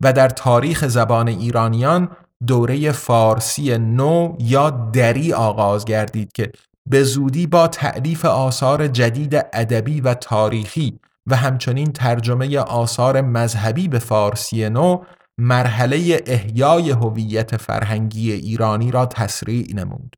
و 0.00 0.12
در 0.12 0.28
تاریخ 0.28 0.86
زبان 0.86 1.28
ایرانیان 1.28 2.08
دوره 2.46 2.92
فارسی 2.92 3.78
نو 3.78 4.36
یا 4.38 4.70
دری 4.70 5.32
آغاز 5.32 5.84
گردید 5.84 6.32
که 6.32 6.52
به 6.86 7.02
زودی 7.02 7.46
با 7.46 7.68
تعلیف 7.68 8.24
آثار 8.24 8.88
جدید 8.88 9.34
ادبی 9.52 10.00
و 10.00 10.14
تاریخی 10.14 11.00
و 11.26 11.36
همچنین 11.36 11.92
ترجمه 11.92 12.58
آثار 12.58 13.20
مذهبی 13.20 13.88
به 13.88 13.98
فارسی 13.98 14.68
نو 14.68 15.04
مرحله 15.38 16.22
احیای 16.26 16.90
هویت 16.90 17.56
فرهنگی 17.56 18.32
ایرانی 18.32 18.90
را 18.90 19.06
تسریع 19.06 19.74
نمود. 19.74 20.16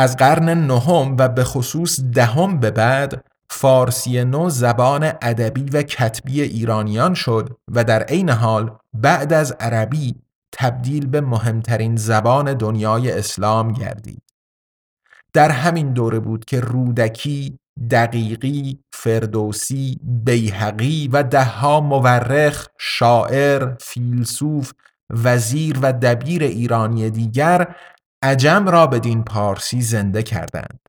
از 0.00 0.16
قرن 0.16 0.66
نهم 0.66 1.16
و 1.18 1.28
به 1.28 1.44
خصوص 1.44 2.00
دهم 2.00 2.60
به 2.60 2.70
بعد 2.70 3.24
فارسی 3.50 4.24
نو 4.24 4.50
زبان 4.50 5.12
ادبی 5.22 5.64
و 5.64 5.82
کتبی 5.82 6.42
ایرانیان 6.42 7.14
شد 7.14 7.56
و 7.68 7.84
در 7.84 8.02
عین 8.02 8.30
حال 8.30 8.76
بعد 8.94 9.32
از 9.32 9.52
عربی 9.52 10.14
تبدیل 10.52 11.06
به 11.06 11.20
مهمترین 11.20 11.96
زبان 11.96 12.54
دنیای 12.54 13.12
اسلام 13.12 13.72
گردید. 13.72 14.22
در 15.32 15.50
همین 15.50 15.92
دوره 15.92 16.18
بود 16.18 16.44
که 16.44 16.60
رودکی، 16.60 17.58
دقیقی، 17.90 18.78
فردوسی، 18.92 20.00
بیهقی 20.02 21.08
و 21.12 21.22
دهها 21.22 21.80
مورخ، 21.80 22.66
شاعر، 22.78 23.74
فیلسوف، 23.80 24.72
وزیر 25.10 25.78
و 25.82 25.92
دبیر 25.92 26.42
ایرانی 26.42 27.10
دیگر 27.10 27.74
عجم 28.22 28.68
را 28.68 28.86
بدین 28.86 29.24
پارسی 29.24 29.82
زنده 29.82 30.22
کردند. 30.22 30.80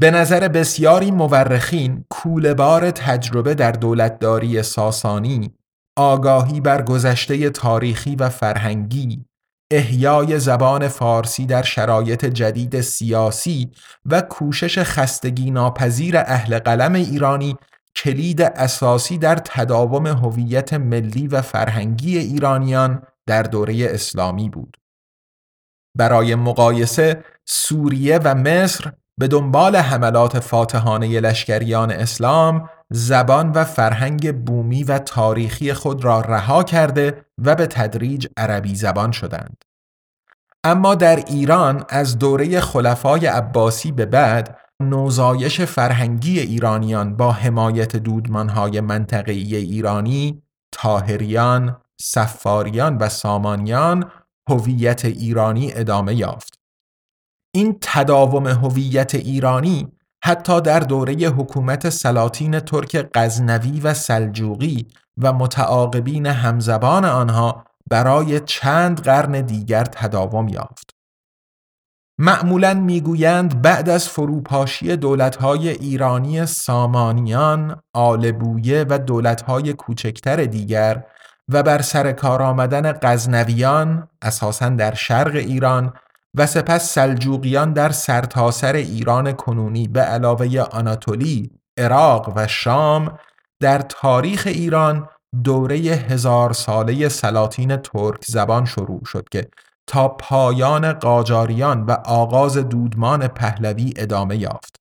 به 0.00 0.10
نظر 0.10 0.48
بسیاری 0.48 1.10
مورخین 1.10 2.04
کولبار 2.10 2.90
تجربه 2.90 3.54
در 3.54 3.72
دولتداری 3.72 4.62
ساسانی 4.62 5.54
آگاهی 5.96 6.60
بر 6.60 6.82
گذشته 6.82 7.50
تاریخی 7.50 8.16
و 8.16 8.28
فرهنگی 8.28 9.24
احیای 9.70 10.38
زبان 10.38 10.88
فارسی 10.88 11.46
در 11.46 11.62
شرایط 11.62 12.24
جدید 12.24 12.80
سیاسی 12.80 13.70
و 14.06 14.20
کوشش 14.20 14.78
خستگی 14.78 15.50
ناپذیر 15.50 16.16
اهل 16.18 16.58
قلم 16.58 16.92
ایرانی 16.92 17.56
کلید 17.96 18.42
اساسی 18.42 19.18
در 19.18 19.36
تداوم 19.36 20.06
هویت 20.06 20.74
ملی 20.74 21.28
و 21.28 21.42
فرهنگی 21.42 22.18
ایرانیان 22.18 23.02
در 23.26 23.42
دوره 23.42 23.86
اسلامی 23.90 24.48
بود. 24.48 24.76
برای 25.98 26.34
مقایسه 26.34 27.24
سوریه 27.48 28.18
و 28.24 28.34
مصر 28.34 28.92
به 29.18 29.28
دنبال 29.28 29.76
حملات 29.76 30.38
فاتحانه 30.38 31.20
لشکریان 31.20 31.90
اسلام 31.90 32.68
زبان 32.90 33.52
و 33.52 33.64
فرهنگ 33.64 34.44
بومی 34.44 34.84
و 34.84 34.98
تاریخی 34.98 35.72
خود 35.72 36.04
را 36.04 36.20
رها 36.20 36.62
کرده 36.62 37.24
و 37.38 37.54
به 37.54 37.66
تدریج 37.66 38.26
عربی 38.36 38.74
زبان 38.74 39.12
شدند. 39.12 39.64
اما 40.64 40.94
در 40.94 41.16
ایران 41.16 41.84
از 41.88 42.18
دوره 42.18 42.60
خلفای 42.60 43.26
عباسی 43.26 43.92
به 43.92 44.06
بعد 44.06 44.58
نوزایش 44.80 45.60
فرهنگی 45.60 46.40
ایرانیان 46.40 47.16
با 47.16 47.32
حمایت 47.32 47.96
دودمانهای 47.96 48.80
منطقی 48.80 49.56
ایرانی، 49.56 50.42
تاهریان، 50.72 51.76
سفاریان 52.00 52.96
و 52.96 53.08
سامانیان 53.08 54.10
هویت 54.48 55.04
ایرانی 55.04 55.72
ادامه 55.72 56.14
یافت. 56.14 56.54
این 57.54 57.78
تداوم 57.80 58.46
هویت 58.46 59.14
ایرانی 59.14 59.92
حتی 60.24 60.60
در 60.60 60.80
دوره 60.80 61.14
حکومت 61.14 61.90
سلاطین 61.90 62.60
ترک 62.60 63.08
غزنوی 63.14 63.80
و 63.80 63.94
سلجوقی 63.94 64.86
و 65.22 65.32
متعاقبین 65.32 66.26
همزبان 66.26 67.04
آنها 67.04 67.64
برای 67.90 68.40
چند 68.40 69.00
قرن 69.00 69.40
دیگر 69.40 69.84
تداوم 69.84 70.48
یافت. 70.48 70.90
معمولا 72.18 72.74
می‌گویند 72.74 73.62
بعد 73.62 73.88
از 73.88 74.08
فروپاشی 74.08 74.96
دولتهای 74.96 75.68
ایرانی 75.68 76.46
سامانیان، 76.46 77.82
آلبویه 77.94 78.86
و 78.88 78.98
دولتهای 78.98 79.72
کوچکتر 79.72 80.44
دیگر 80.44 81.04
و 81.52 81.62
بر 81.62 81.82
سر 81.82 82.12
کار 82.12 82.42
آمدن 82.42 82.92
غزنویان 82.92 84.08
اساساً 84.22 84.68
در 84.68 84.94
شرق 84.94 85.34
ایران 85.34 85.92
و 86.34 86.46
سپس 86.46 86.94
سلجوقیان 86.94 87.72
در 87.72 87.90
سرتاسر 87.90 88.72
ایران 88.72 89.32
کنونی 89.32 89.88
به 89.88 90.00
علاوه 90.00 90.60
آناتولی، 90.60 91.50
عراق 91.78 92.32
و 92.36 92.46
شام 92.46 93.18
در 93.60 93.78
تاریخ 93.78 94.46
ایران 94.46 95.08
دوره 95.44 95.76
هزار 95.76 96.52
ساله 96.52 97.08
سلاطین 97.08 97.76
ترک 97.76 98.24
زبان 98.24 98.64
شروع 98.64 99.04
شد 99.04 99.28
که 99.28 99.48
تا 99.86 100.08
پایان 100.08 100.92
قاجاریان 100.92 101.82
و 101.82 101.90
آغاز 102.04 102.56
دودمان 102.56 103.28
پهلوی 103.28 103.92
ادامه 103.96 104.36
یافت. 104.36 104.76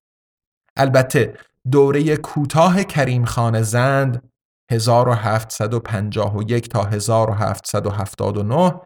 البته 0.77 1.37
دوره 1.71 2.17
کوتاه 2.17 2.83
کریم 2.83 3.25
خان 3.25 3.61
زند 3.61 4.30
1751 4.71 6.69
تا 6.69 6.83
1779 6.83 8.81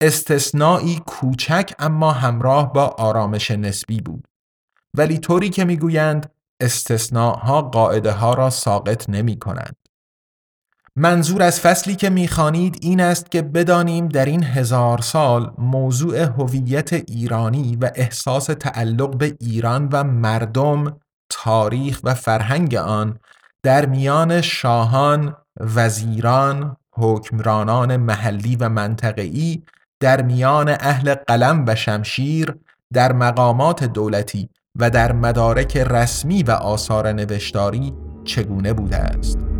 استثنایی 0.00 1.02
کوچک 1.06 1.74
اما 1.78 2.12
همراه 2.12 2.72
با 2.72 2.86
آرامش 2.86 3.50
نسبی 3.50 4.00
بود 4.00 4.28
ولی 4.94 5.18
طوری 5.18 5.50
که 5.50 5.64
می‌گویند 5.64 6.32
استثناها 6.60 7.62
قاعده 7.62 8.12
ها 8.12 8.34
را 8.34 8.50
ساقط 8.50 9.10
نمی 9.10 9.38
کنند. 9.38 9.76
منظور 10.96 11.42
از 11.42 11.60
فصلی 11.60 11.96
که 11.96 12.10
می‌خوانید 12.10 12.78
این 12.82 13.00
است 13.00 13.30
که 13.30 13.42
بدانیم 13.42 14.08
در 14.08 14.24
این 14.24 14.44
هزار 14.44 15.00
سال 15.00 15.54
موضوع 15.58 16.18
هویت 16.18 16.92
ایرانی 16.92 17.76
و 17.80 17.90
احساس 17.94 18.46
تعلق 18.46 19.16
به 19.16 19.36
ایران 19.40 19.88
و 19.92 20.04
مردم 20.04 21.00
تاریخ 21.30 22.00
و 22.04 22.14
فرهنگ 22.14 22.74
آن 22.74 23.18
در 23.66 23.86
میان 23.86 24.40
شاهان، 24.40 25.36
وزیران، 25.60 26.76
حکمرانان 26.92 27.96
محلی 27.96 28.56
و 28.56 28.68
منطقه‌ای 28.68 29.62
در 30.00 30.22
میان 30.22 30.68
اهل 30.68 31.14
قلم 31.14 31.64
و 31.68 31.74
شمشیر 31.74 32.54
در 32.92 33.12
مقامات 33.12 33.84
دولتی 33.84 34.48
و 34.78 34.90
در 34.90 35.12
مدارک 35.12 35.76
رسمی 35.76 36.42
و 36.42 36.50
آثار 36.50 37.12
نوشتاری 37.12 37.94
چگونه 38.24 38.72
بوده 38.72 38.96
است؟ 38.96 39.55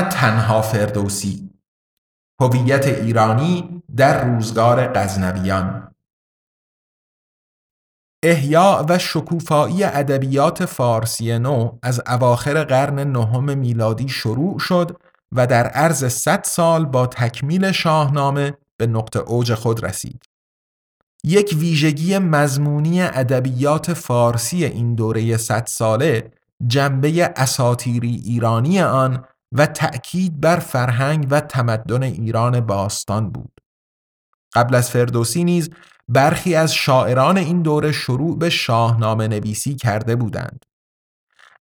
نه 0.00 0.08
تنها 0.08 0.62
فردوسی 0.62 1.50
هویت 2.40 2.86
ایرانی 2.86 3.82
در 3.96 4.24
روزگار 4.24 4.92
غزنویان 4.94 5.92
احیا 8.24 8.86
و 8.88 8.98
شکوفایی 8.98 9.84
ادبیات 9.84 10.64
فارسی 10.64 11.38
نو 11.38 11.78
از 11.82 12.02
اواخر 12.06 12.64
قرن 12.64 13.12
نهم 13.12 13.58
میلادی 13.58 14.08
شروع 14.08 14.58
شد 14.58 15.00
و 15.32 15.46
در 15.46 15.66
عرض 15.66 16.04
100 16.04 16.42
سال 16.44 16.84
با 16.84 17.06
تکمیل 17.06 17.72
شاهنامه 17.72 18.54
به 18.76 18.86
نقطه 18.86 19.18
اوج 19.18 19.54
خود 19.54 19.84
رسید. 19.84 20.24
یک 21.24 21.56
ویژگی 21.58 22.18
مضمونی 22.18 23.02
ادبیات 23.02 23.92
فارسی 23.92 24.64
این 24.64 24.94
دوره 24.94 25.36
100 25.36 25.66
ساله 25.66 26.32
جنبه 26.66 27.32
اساتیری 27.36 28.22
ایرانی 28.24 28.80
آن 28.80 29.24
و 29.52 29.66
تأکید 29.66 30.40
بر 30.40 30.56
فرهنگ 30.56 31.26
و 31.30 31.40
تمدن 31.40 32.02
ایران 32.02 32.60
باستان 32.60 33.30
بود. 33.30 33.60
قبل 34.54 34.74
از 34.74 34.90
فردوسی 34.90 35.44
نیز 35.44 35.70
برخی 36.08 36.54
از 36.54 36.74
شاعران 36.74 37.38
این 37.38 37.62
دوره 37.62 37.92
شروع 37.92 38.38
به 38.38 38.50
شاهنامه 38.50 39.28
نویسی 39.28 39.74
کرده 39.74 40.16
بودند. 40.16 40.64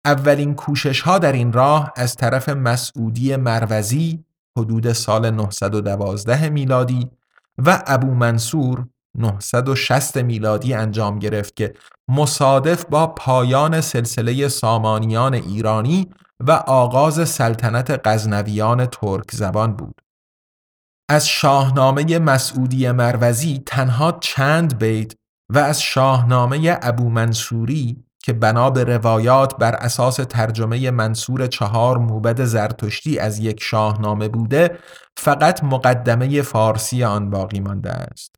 اولین 0.06 0.56
کوشش 0.56 1.02
ها 1.02 1.20
در 1.20 1.32
این 1.32 1.54
راه 1.54 1.94
از 1.96 2.16
طرف 2.16 2.50
مسعودی 2.50 3.36
مروزی 3.36 4.26
حدود 4.58 4.94
سال 4.94 5.30
912 5.30 6.50
میلادی 6.50 7.10
و 7.58 7.84
ابو 7.88 8.14
منصور 8.14 8.88
960 9.16 10.18
میلادی 10.18 10.74
انجام 10.74 11.20
گرفت 11.20 11.56
که 11.56 11.74
مصادف 12.08 12.86
با 12.86 13.08
پایان 13.08 13.82
سلسله 13.82 14.48
سامانیان 14.48 15.34
ایرانی 15.34 16.10
و 16.48 16.52
آغاز 16.52 17.30
سلطنت 17.30 18.08
غزنویان 18.08 18.86
ترک 18.86 19.32
زبان 19.32 19.76
بود. 19.76 20.02
از 21.10 21.28
شاهنامه 21.28 22.20
مسعودی 22.20 22.92
مروزی 22.92 23.64
تنها 23.66 24.12
چند 24.12 24.80
بیت 24.80 25.14
و 25.50 25.58
از 25.58 25.82
شاهنامه 25.82 26.78
ابو 26.82 27.10
منصوری 27.10 28.04
که 28.24 28.34
بنا 28.34 28.70
به 28.70 28.84
روایات 28.84 29.58
بر 29.58 29.76
اساس 29.76 30.16
ترجمه 30.16 30.92
منصور 30.92 31.48
چهار 31.48 31.98
موبد 31.98 32.44
زرتشتی 32.44 33.20
از 33.20 33.40
یک 33.40 33.64
شاهنامه 33.64 34.28
بوده 34.28 34.80
فقط 35.18 35.64
مقدمه 35.64 36.42
فارسی 36.42 37.04
آن 37.04 37.30
باقی 37.30 37.60
مانده 37.60 37.90
است. 37.90 38.36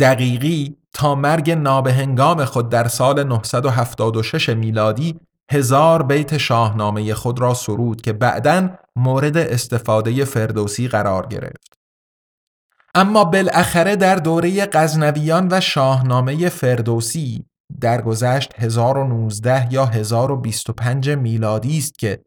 دقیقی 0.00 0.76
تا 0.92 1.14
مرگ 1.14 1.50
نابهنگام 1.50 2.44
خود 2.44 2.68
در 2.68 2.88
سال 2.88 3.24
976 3.24 4.48
میلادی 4.48 5.20
هزار 5.50 6.02
بیت 6.02 6.36
شاهنامه 6.36 7.14
خود 7.14 7.40
را 7.40 7.54
سرود 7.54 8.00
که 8.00 8.12
بعدا 8.12 8.70
مورد 8.96 9.36
استفاده 9.36 10.24
فردوسی 10.24 10.88
قرار 10.88 11.26
گرفت. 11.26 11.76
اما 12.94 13.24
بالاخره 13.24 13.96
در 13.96 14.16
دوره 14.16 14.66
غزنویان 14.66 15.48
و 15.50 15.60
شاهنامه 15.60 16.48
فردوسی 16.48 17.44
گذشت 18.04 18.54
1019 18.58 19.68
یا 19.72 19.86
1025 19.86 21.10
میلادی 21.10 21.78
است 21.78 21.98
که 21.98 22.18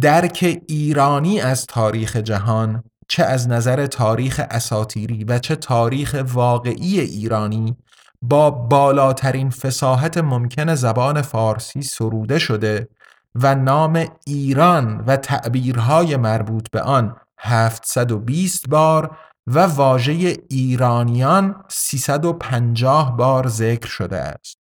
درک 0.00 0.62
ایرانی 0.68 1.40
از 1.40 1.66
تاریخ 1.66 2.16
جهان 2.16 2.82
چه 3.08 3.24
از 3.24 3.48
نظر 3.48 3.86
تاریخ 3.86 4.40
اساتیری 4.50 5.24
و 5.24 5.38
چه 5.38 5.56
تاریخ 5.56 6.24
واقعی 6.32 7.00
ایرانی 7.00 7.76
با 8.22 8.50
بالاترین 8.50 9.50
فساحت 9.50 10.18
ممکن 10.18 10.74
زبان 10.74 11.22
فارسی 11.22 11.82
سروده 11.82 12.38
شده 12.38 12.88
و 13.34 13.54
نام 13.54 14.04
ایران 14.26 15.04
و 15.06 15.16
تعبیرهای 15.16 16.16
مربوط 16.16 16.70
به 16.70 16.80
آن 16.82 17.16
720 17.38 18.68
بار 18.68 19.16
و 19.46 19.58
واژه 19.58 20.36
ایرانیان 20.50 21.64
350 21.68 23.16
بار 23.16 23.48
ذکر 23.48 23.88
شده 23.88 24.16
است. 24.16 24.60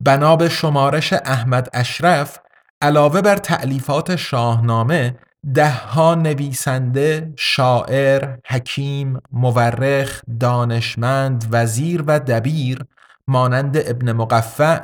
بنا 0.00 0.36
به 0.36 0.48
شمارش 0.48 1.12
احمد 1.12 1.68
اشرف 1.72 2.38
علاوه 2.82 3.20
بر 3.20 3.36
تعلیفات 3.36 4.16
شاهنامه 4.16 5.18
دهها 5.54 6.14
نویسنده، 6.14 7.32
شاعر، 7.36 8.36
حکیم، 8.46 9.18
مورخ، 9.32 10.20
دانشمند، 10.40 11.46
وزیر 11.50 12.04
و 12.06 12.20
دبیر 12.20 12.84
مانند 13.28 13.76
ابن 13.76 14.12
مقفع، 14.12 14.80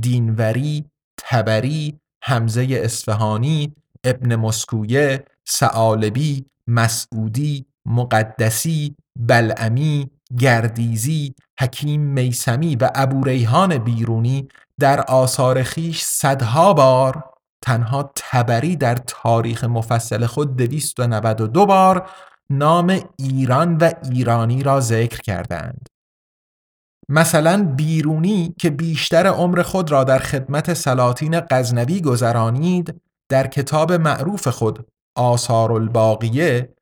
دینوری، 0.00 0.84
تبری، 1.16 1.98
حمزه 2.22 2.66
اصفهانی، 2.70 3.74
ابن 4.04 4.36
مسکویه، 4.36 5.24
سعالبی، 5.44 6.44
مسعودی، 6.66 7.66
مقدسی، 7.86 8.94
بلعمی، 9.18 10.10
گردیزی، 10.38 11.34
حکیم 11.60 12.00
میسمی 12.00 12.76
و 12.76 12.90
ابوریحان 12.94 13.78
بیرونی 13.78 14.48
در 14.78 15.00
آثار 15.00 15.62
خیش 15.62 16.02
صدها 16.02 16.72
بار 16.72 17.29
تنها 17.62 18.12
تبری 18.16 18.76
در 18.76 18.94
تاریخ 18.94 19.64
مفصل 19.64 20.26
خود 20.26 20.56
292 20.56 21.66
بار 21.66 22.10
نام 22.50 23.00
ایران 23.18 23.76
و 23.76 23.90
ایرانی 24.10 24.62
را 24.62 24.80
ذکر 24.80 25.20
کردند. 25.20 25.88
مثلا 27.08 27.74
بیرونی 27.76 28.54
که 28.58 28.70
بیشتر 28.70 29.26
عمر 29.26 29.62
خود 29.62 29.90
را 29.92 30.04
در 30.04 30.18
خدمت 30.18 30.74
سلاطین 30.74 31.40
غزنوی 31.40 32.00
گذرانید 32.00 33.00
در 33.28 33.46
کتاب 33.46 33.92
معروف 33.92 34.48
خود 34.48 34.86
آثار 35.16 35.72
الباقیه 35.72 36.74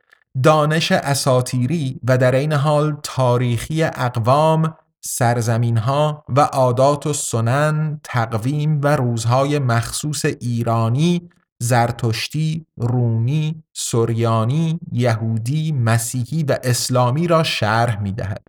دانش 0.43 0.93
اساتیری 0.93 2.01
و 2.09 2.19
در 2.19 2.35
این 2.35 2.53
حال 2.53 2.97
تاریخی 3.03 3.83
اقوام 3.83 4.77
سرزمین 5.01 5.79
ها 5.79 6.25
و 6.29 6.41
عادات 6.41 7.07
و 7.07 7.13
سنن 7.13 8.01
تقویم 8.05 8.81
و 8.83 8.97
روزهای 8.97 9.59
مخصوص 9.59 10.25
ایرانی 10.25 11.31
زرتشتی، 11.63 12.67
رومی، 12.77 13.63
سوریانی، 13.73 14.81
یهودی، 14.93 15.73
مسیحی 15.73 16.43
و 16.43 16.59
اسلامی 16.63 17.27
را 17.27 17.43
شرح 17.43 18.01
می 18.01 18.13
دهد. 18.13 18.49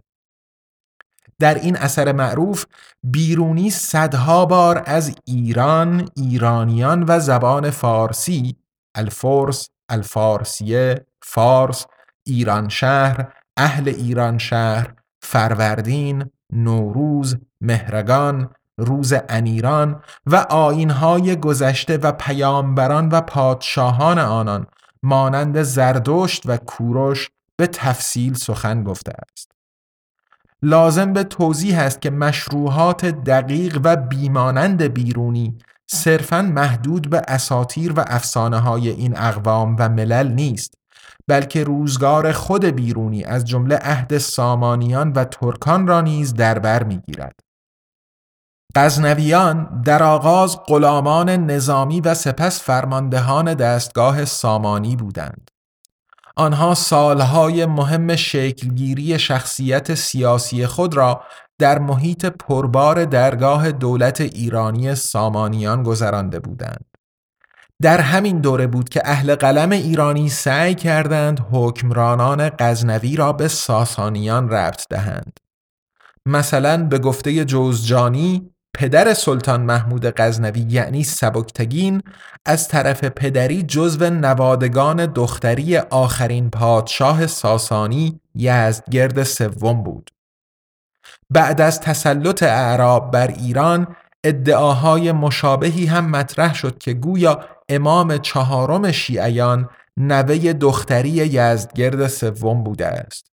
در 1.39 1.55
این 1.55 1.77
اثر 1.77 2.11
معروف 2.11 2.65
بیرونی 3.03 3.69
صدها 3.69 4.45
بار 4.45 4.83
از 4.85 5.15
ایران، 5.25 6.09
ایرانیان 6.15 7.05
و 7.07 7.19
زبان 7.19 7.69
فارسی 7.69 8.55
الفرس، 8.95 9.69
الفارسیه، 9.89 11.05
فارس، 11.21 11.85
ایران 12.25 12.69
شهر، 12.69 13.33
اهل 13.57 13.89
ایران 13.89 14.37
شهر، 14.37 14.93
فروردین، 15.21 16.31
نوروز، 16.53 17.37
مهرگان، 17.61 18.49
روز 18.77 19.13
انیران 19.29 20.01
و 20.25 20.35
آینهای 20.35 21.35
گذشته 21.35 21.97
و 21.97 22.11
پیامبران 22.11 23.09
و 23.09 23.21
پادشاهان 23.21 24.19
آنان 24.19 24.67
مانند 25.03 25.61
زردشت 25.61 26.43
و 26.45 26.57
کوروش 26.57 27.29
به 27.57 27.67
تفصیل 27.67 28.33
سخن 28.33 28.83
گفته 28.83 29.11
است. 29.31 29.51
لازم 30.61 31.13
به 31.13 31.23
توضیح 31.23 31.79
است 31.79 32.01
که 32.01 32.09
مشروحات 32.09 33.05
دقیق 33.05 33.81
و 33.83 33.95
بیمانند 33.95 34.83
بیرونی 34.83 35.57
صرفا 35.87 36.41
محدود 36.41 37.09
به 37.09 37.21
اساتیر 37.27 37.93
و 37.97 38.03
افسانه 38.07 38.59
های 38.59 38.89
این 38.89 39.17
اقوام 39.17 39.75
و 39.79 39.89
ملل 39.89 40.31
نیست 40.31 40.73
بلکه 41.29 41.63
روزگار 41.63 42.31
خود 42.31 42.65
بیرونی 42.65 43.23
از 43.23 43.45
جمله 43.45 43.75
عهد 43.75 44.17
سامانیان 44.17 45.11
و 45.11 45.23
ترکان 45.23 45.87
را 45.87 46.01
نیز 46.01 46.33
در 46.33 46.59
بر 46.59 46.83
می‌گیرد. 46.83 47.39
غزنویان 48.75 49.81
در 49.85 50.03
آغاز 50.03 50.59
غلامان 50.67 51.29
نظامی 51.29 52.01
و 52.01 52.13
سپس 52.13 52.61
فرماندهان 52.61 53.53
دستگاه 53.53 54.25
سامانی 54.25 54.95
بودند. 54.95 55.51
آنها 56.35 56.73
سالهای 56.73 57.65
مهم 57.65 58.15
شکلگیری 58.15 59.19
شخصیت 59.19 59.95
سیاسی 59.95 60.67
خود 60.67 60.97
را 60.97 61.21
در 61.59 61.79
محیط 61.79 62.25
پربار 62.25 63.05
درگاه 63.05 63.71
دولت 63.71 64.21
ایرانی 64.21 64.95
سامانیان 64.95 65.83
گذرانده 65.83 66.39
بودند. 66.39 66.88
در 67.81 68.01
همین 68.01 68.41
دوره 68.41 68.67
بود 68.67 68.89
که 68.89 69.01
اهل 69.05 69.35
قلم 69.35 69.69
ایرانی 69.71 70.29
سعی 70.29 70.75
کردند 70.75 71.47
حکمرانان 71.51 72.49
غزنوی 72.59 73.15
را 73.15 73.33
به 73.33 73.47
ساسانیان 73.47 74.49
ربط 74.49 74.85
دهند. 74.89 75.39
مثلا 76.25 76.83
به 76.83 76.99
گفته 76.99 77.45
جوزجانی 77.45 78.51
پدر 78.73 79.13
سلطان 79.13 79.61
محمود 79.61 80.05
غزنوی 80.05 80.65
یعنی 80.69 81.03
سبکتگین 81.03 82.01
از 82.45 82.67
طرف 82.67 83.03
پدری 83.03 83.63
جزو 83.63 84.09
نوادگان 84.09 85.05
دختری 85.05 85.77
آخرین 85.77 86.49
پادشاه 86.49 87.27
ساسانی 87.27 88.19
یزدگرد 88.35 89.23
سوم 89.23 89.83
بود. 89.83 90.09
بعد 91.29 91.61
از 91.61 91.81
تسلط 91.81 92.43
اعراب 92.43 93.11
بر 93.11 93.27
ایران 93.27 93.95
ادعاهای 94.23 95.11
مشابهی 95.11 95.85
هم 95.85 96.09
مطرح 96.09 96.53
شد 96.55 96.77
که 96.77 96.93
گویا 96.93 97.45
امام 97.69 98.17
چهارم 98.17 98.91
شیعیان 98.91 99.69
نوه 99.97 100.53
دختری 100.53 101.09
یزدگرد 101.09 102.07
سوم 102.07 102.63
بوده 102.63 102.87
است. 102.87 103.31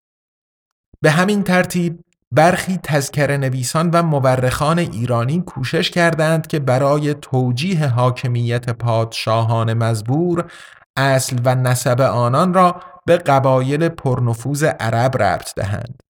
به 1.02 1.12
همین 1.12 1.44
ترتیب 1.44 2.00
برخی 2.32 2.80
تذکر 2.84 3.38
نویسان 3.38 3.90
و 3.90 4.04
مورخان 4.04 4.80
ایرانی 4.80 5.42
کوشش 5.42 5.92
کردند 5.92 6.48
که 6.48 6.60
برای 6.60 7.14
توجیه 7.14 7.88
حاکمیت 7.88 8.70
پادشاهان 8.70 9.74
مزبور 9.74 10.52
اصل 10.98 11.40
و 11.46 11.56
نسب 11.56 12.02
آنان 12.02 12.54
را 12.54 12.82
به 13.06 13.18
قبایل 13.18 13.90
پرنفوذ 13.90 14.64
عرب 14.64 15.24
ربط 15.24 15.56
دهند. 15.56 16.04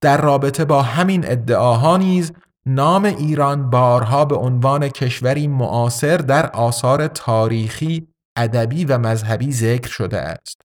در 0.00 0.20
رابطه 0.20 0.64
با 0.64 0.82
همین 0.82 1.30
ادعاها 1.30 1.96
نیز 1.96 2.32
نام 2.66 3.04
ایران 3.04 3.70
بارها 3.70 4.24
به 4.24 4.36
عنوان 4.36 4.88
کشوری 4.88 5.48
معاصر 5.48 6.16
در 6.16 6.50
آثار 6.50 7.06
تاریخی، 7.06 8.08
ادبی 8.36 8.84
و 8.84 8.98
مذهبی 8.98 9.52
ذکر 9.52 9.88
شده 9.88 10.20
است. 10.20 10.60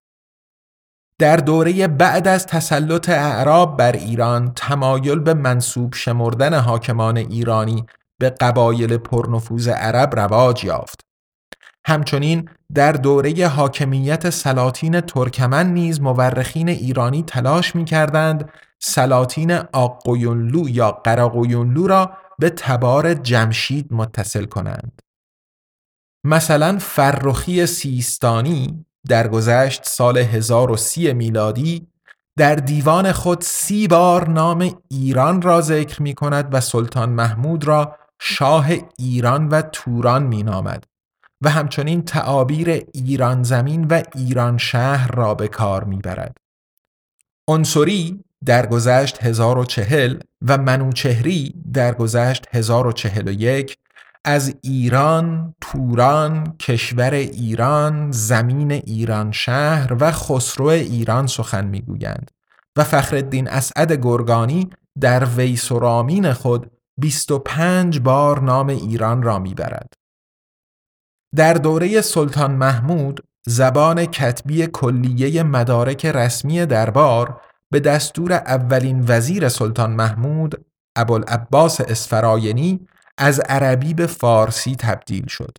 در 1.19 1.37
دوره 1.37 1.87
بعد 1.87 2.27
از 2.27 2.45
تسلط 2.45 3.09
اعراب 3.09 3.77
بر 3.77 3.91
ایران 3.91 4.53
تمایل 4.55 5.19
به 5.19 5.33
منصوب 5.33 5.93
شمردن 5.93 6.53
حاکمان 6.53 7.17
ایرانی 7.17 7.85
به 8.19 8.29
قبایل 8.29 8.97
پرنفوذ 8.97 9.67
عرب 9.67 10.19
رواج 10.19 10.63
یافت. 10.63 11.01
همچنین 11.85 12.49
در 12.73 12.91
دوره 12.91 13.47
حاکمیت 13.47 14.29
سلاطین 14.29 15.01
ترکمن 15.01 15.73
نیز 15.73 16.01
مورخین 16.01 16.69
ایرانی 16.69 17.23
تلاش 17.23 17.75
می 17.75 17.85
کردند 17.85 18.49
سلاطین 18.79 19.51
آقویونلو 19.73 20.69
یا 20.69 20.91
قراقویونلو 20.91 21.87
را 21.87 22.17
به 22.39 22.49
تبار 22.49 23.13
جمشید 23.13 23.93
متصل 23.93 24.45
کنند. 24.45 25.01
مثلا 26.23 26.77
فرخی 26.81 27.65
سیستانی 27.65 28.85
در 29.07 29.27
گذشت 29.27 29.85
سال 29.85 30.17
1030 30.17 31.13
میلادی 31.13 31.87
در 32.37 32.55
دیوان 32.55 33.11
خود 33.11 33.41
سی 33.41 33.87
بار 33.87 34.29
نام 34.29 34.81
ایران 34.89 35.41
را 35.41 35.61
ذکر 35.61 36.01
می 36.01 36.13
کند 36.13 36.53
و 36.53 36.61
سلطان 36.61 37.09
محمود 37.09 37.67
را 37.67 37.95
شاه 38.21 38.67
ایران 38.97 39.47
و 39.47 39.61
توران 39.61 40.23
می 40.23 40.43
نامد 40.43 40.83
و 41.41 41.49
همچنین 41.49 42.01
تعابیر 42.01 42.69
ایران 42.93 43.43
زمین 43.43 43.87
و 43.87 44.01
ایران 44.15 44.57
شهر 44.57 45.11
را 45.11 45.35
به 45.35 45.47
کار 45.47 45.83
می 45.83 45.97
برد. 45.97 46.37
انصری 47.49 48.23
در 48.45 48.65
گذشت 48.65 49.23
1040 49.23 50.19
و 50.47 50.57
منوچهری 50.57 51.55
در 51.73 51.93
گذشت 51.93 52.47
1041 52.51 53.77
از 54.25 54.55
ایران، 54.61 55.55
توران، 55.61 56.55
کشور 56.59 57.13
ایران، 57.13 58.11
زمین 58.11 58.71
ایران 58.71 59.31
شهر 59.31 59.97
و 59.99 60.11
خسرو 60.11 60.65
ایران 60.65 61.27
سخن 61.27 61.65
می‌گویند 61.65 62.31
و 62.75 62.83
فخرالدین 62.83 63.47
اسعد 63.47 63.91
گرگانی 63.91 64.69
در 64.99 65.25
ویسرامین 65.25 66.33
خود 66.33 66.71
25 66.97 67.99
بار 67.99 68.39
نام 68.39 68.67
ایران 68.67 69.23
را 69.23 69.39
می‌برد. 69.39 69.93
در 71.35 71.53
دوره 71.53 72.01
سلطان 72.01 72.51
محمود 72.51 73.23
زبان 73.47 74.05
کتبی 74.05 74.67
کلیه 74.67 75.43
مدارک 75.43 76.05
رسمی 76.05 76.65
دربار 76.65 77.41
به 77.71 77.79
دستور 77.79 78.33
اولین 78.33 79.05
وزیر 79.07 79.49
سلطان 79.49 79.91
محمود 79.91 80.65
ابوالعباس 80.95 81.81
اسفراینی 81.81 82.87
از 83.17 83.39
عربی 83.39 83.93
به 83.93 84.07
فارسی 84.07 84.75
تبدیل 84.75 85.27
شد. 85.27 85.57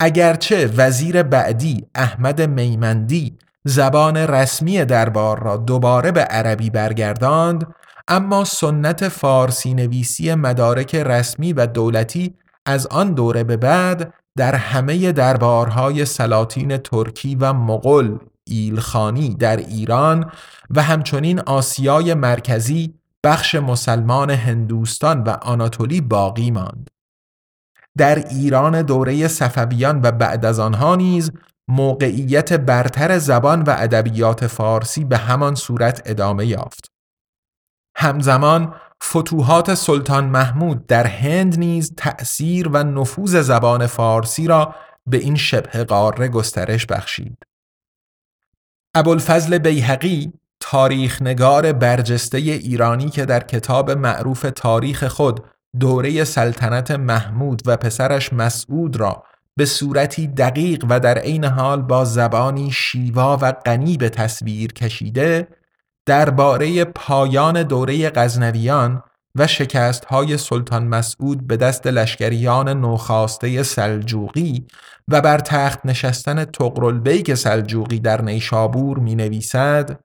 اگرچه 0.00 0.66
وزیر 0.66 1.22
بعدی 1.22 1.86
احمد 1.94 2.42
میمندی 2.42 3.38
زبان 3.64 4.16
رسمی 4.16 4.84
دربار 4.84 5.42
را 5.42 5.56
دوباره 5.56 6.12
به 6.12 6.20
عربی 6.20 6.70
برگرداند 6.70 7.66
اما 8.08 8.44
سنت 8.44 9.08
فارسی 9.08 9.74
نویسی 9.74 10.34
مدارک 10.34 10.94
رسمی 10.94 11.52
و 11.52 11.66
دولتی 11.66 12.34
از 12.66 12.86
آن 12.86 13.14
دوره 13.14 13.44
به 13.44 13.56
بعد 13.56 14.14
در 14.36 14.54
همه 14.54 15.12
دربارهای 15.12 16.04
سلاطین 16.04 16.76
ترکی 16.76 17.34
و 17.34 17.52
مغل 17.52 18.16
ایلخانی 18.50 19.34
در 19.34 19.56
ایران 19.56 20.30
و 20.70 20.82
همچنین 20.82 21.40
آسیای 21.40 22.14
مرکزی 22.14 22.94
بخش 23.24 23.54
مسلمان 23.54 24.30
هندوستان 24.30 25.22
و 25.22 25.28
آناتولی 25.30 26.00
باقی 26.00 26.50
ماند. 26.50 26.90
در 27.98 28.28
ایران 28.28 28.82
دوره 28.82 29.28
صفویان 29.28 30.00
و 30.02 30.12
بعد 30.12 30.44
از 30.44 30.58
آنها 30.58 30.96
نیز 30.96 31.32
موقعیت 31.68 32.52
برتر 32.52 33.18
زبان 33.18 33.62
و 33.62 33.74
ادبیات 33.78 34.46
فارسی 34.46 35.04
به 35.04 35.16
همان 35.16 35.54
صورت 35.54 36.02
ادامه 36.04 36.46
یافت. 36.46 36.86
همزمان 37.96 38.74
فتوحات 39.04 39.74
سلطان 39.74 40.24
محمود 40.24 40.86
در 40.86 41.06
هند 41.06 41.58
نیز 41.58 41.94
تأثیر 41.96 42.68
و 42.68 42.84
نفوذ 42.84 43.36
زبان 43.36 43.86
فارسی 43.86 44.46
را 44.46 44.74
به 45.06 45.16
این 45.16 45.36
شبه 45.36 45.84
قاره 45.84 46.28
گسترش 46.28 46.86
بخشید. 46.86 47.38
ابوالفضل 48.94 49.58
بیهقی 49.58 50.32
تاریخ 50.60 51.22
نگار 51.22 51.72
برجسته 51.72 52.38
ایرانی 52.38 53.10
که 53.10 53.24
در 53.24 53.40
کتاب 53.40 53.90
معروف 53.90 54.46
تاریخ 54.56 55.04
خود 55.04 55.44
دوره 55.80 56.24
سلطنت 56.24 56.90
محمود 56.90 57.62
و 57.66 57.76
پسرش 57.76 58.32
مسعود 58.32 58.96
را 58.96 59.24
به 59.56 59.64
صورتی 59.64 60.26
دقیق 60.26 60.84
و 60.88 61.00
در 61.00 61.18
عین 61.18 61.44
حال 61.44 61.82
با 61.82 62.04
زبانی 62.04 62.70
شیوا 62.70 63.38
و 63.42 63.52
غنی 63.52 63.96
به 63.96 64.08
تصویر 64.08 64.72
کشیده 64.72 65.48
درباره 66.06 66.84
پایان 66.84 67.62
دوره 67.62 68.10
غزنویان 68.10 69.02
و 69.34 69.46
شکست 69.46 70.04
های 70.04 70.36
سلطان 70.36 70.86
مسعود 70.86 71.46
به 71.46 71.56
دست 71.56 71.86
لشکریان 71.86 72.68
نوخاسته 72.68 73.62
سلجوقی 73.62 74.66
و 75.08 75.20
بر 75.20 75.38
تخت 75.38 75.78
نشستن 75.84 76.44
تقرالبیک 76.44 77.34
سلجوقی 77.34 78.00
در 78.00 78.22
نیشابور 78.22 78.98
می 78.98 79.14
نویسد 79.14 80.00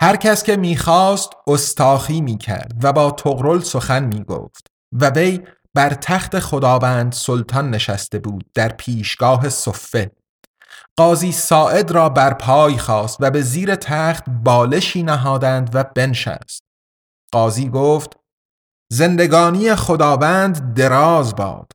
هر 0.00 0.16
کس 0.16 0.42
که 0.42 0.56
می‌خواست 0.56 1.30
استاخی 1.46 2.20
می‌کرد 2.20 2.72
و 2.82 2.92
با 2.92 3.10
تغرل 3.10 3.60
سخن 3.60 4.04
می‌گفت 4.04 4.66
و 4.92 5.10
وی 5.10 5.40
بر 5.74 5.90
تخت 5.90 6.38
خداوند 6.38 7.12
سلطان 7.12 7.70
نشسته 7.70 8.18
بود 8.18 8.44
در 8.54 8.68
پیشگاه 8.68 9.48
صفه. 9.48 10.10
قاضی 10.96 11.32
ساعد 11.32 11.90
را 11.90 12.08
بر 12.08 12.34
پای 12.34 12.78
خواست 12.78 13.16
و 13.20 13.30
به 13.30 13.42
زیر 13.42 13.74
تخت 13.74 14.24
بالشی 14.28 15.02
نهادند 15.02 15.70
و 15.74 15.84
بنشست. 15.94 16.65
قاضی 17.36 17.68
گفت 17.68 18.16
زندگانی 18.92 19.74
خداوند 19.74 20.74
دراز 20.74 21.36
باد. 21.36 21.72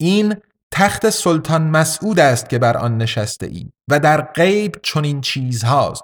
این 0.00 0.36
تخت 0.70 1.10
سلطان 1.10 1.62
مسعود 1.62 2.20
است 2.20 2.48
که 2.48 2.58
بر 2.58 2.76
آن 2.76 2.96
نشسته 2.96 3.46
ای 3.46 3.70
و 3.90 4.00
در 4.00 4.20
غیب 4.20 4.76
چنین 4.82 5.20
چیزهاست 5.20 6.02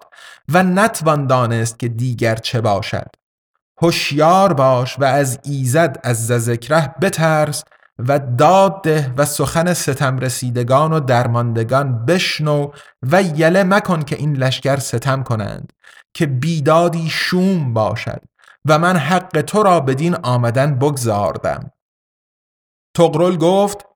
و 0.48 0.62
نتوان 0.62 1.26
دانست 1.26 1.78
که 1.78 1.88
دیگر 1.88 2.36
چه 2.36 2.60
باشد. 2.60 3.10
هوشیار 3.82 4.52
باش 4.52 4.98
و 4.98 5.04
از 5.04 5.38
ایزد 5.42 6.00
از 6.02 6.26
ذکره 6.26 6.94
بترس 7.02 7.64
و 7.98 8.18
داد 8.18 8.82
ده 8.82 9.12
و 9.16 9.24
سخن 9.24 9.72
ستم 9.72 10.18
رسیدگان 10.18 10.92
و 10.92 11.00
درماندگان 11.00 12.04
بشنو 12.04 12.70
و 13.02 13.22
یله 13.22 13.64
مکن 13.64 14.02
که 14.02 14.16
این 14.16 14.36
لشکر 14.36 14.76
ستم 14.76 15.22
کنند 15.22 15.72
که 16.14 16.26
بیدادی 16.26 17.08
شوم 17.10 17.74
باشد. 17.74 18.33
و 18.68 18.78
من 18.78 18.96
حق 18.96 19.42
تو 19.42 19.62
را 19.62 19.80
بدین 19.80 20.14
آمدن 20.14 20.74
بگذاردم 20.74 21.70
تقرل 22.96 23.36
گفت 23.36 23.86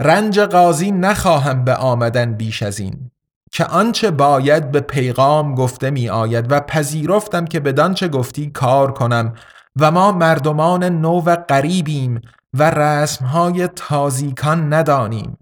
رنج 0.00 0.40
قاضی 0.40 0.90
نخواهم 0.90 1.64
به 1.64 1.74
آمدن 1.74 2.34
بیش 2.34 2.62
از 2.62 2.78
این 2.78 3.10
که 3.52 3.64
آنچه 3.64 4.10
باید 4.10 4.70
به 4.70 4.80
پیغام 4.80 5.54
گفته 5.54 5.90
می 5.90 6.08
آید 6.08 6.52
و 6.52 6.60
پذیرفتم 6.60 7.44
که 7.44 7.60
بدانچه 7.60 8.08
گفتی 8.08 8.50
کار 8.50 8.92
کنم 8.92 9.34
و 9.80 9.90
ما 9.90 10.12
مردمان 10.12 10.84
نو 10.84 11.20
و 11.20 11.36
قریبیم 11.48 12.20
و 12.54 12.70
رسمهای 12.70 13.68
تازیکان 13.68 14.72
ندانیم. 14.74 15.36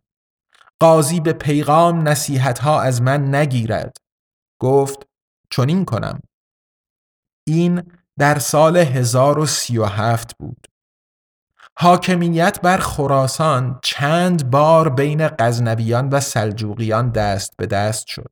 قاضی 0.80 1.20
به 1.20 1.32
پیغام 1.32 2.08
نصیحتها 2.08 2.80
از 2.80 3.02
من 3.02 3.34
نگیرد. 3.34 3.96
گفت 4.60 5.06
چنین 5.50 5.84
کنم. 5.84 6.20
این 7.46 7.82
در 8.18 8.38
سال 8.38 8.76
1037 8.76 10.36
بود 10.38 10.66
حاکمیت 11.78 12.60
بر 12.62 12.76
خراسان 12.76 13.78
چند 13.82 14.50
بار 14.50 14.88
بین 14.88 15.28
غزنویان 15.28 16.08
و 16.08 16.20
سلجوقیان 16.20 17.10
دست 17.10 17.56
به 17.56 17.66
دست 17.66 18.06
شد. 18.06 18.30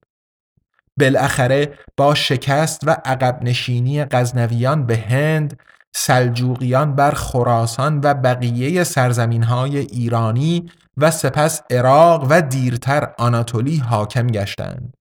بالاخره 1.01 1.79
با 1.97 2.15
شکست 2.15 2.81
و 2.87 2.91
عقب 3.05 3.39
نشینی 3.43 4.05
غزنویان 4.05 4.87
به 4.87 4.97
هند 4.97 5.61
سلجوقیان 5.95 6.95
بر 6.95 7.11
خراسان 7.11 8.01
و 8.05 8.15
بقیه 8.15 8.85
سرزمین 8.85 9.43
های 9.43 9.79
ایرانی 9.79 10.71
و 10.97 11.11
سپس 11.11 11.63
عراق 11.71 12.27
و 12.31 12.43
دیرتر 12.43 13.13
آناتولی 13.19 13.77
حاکم 13.77 14.27
گشتند. 14.27 14.95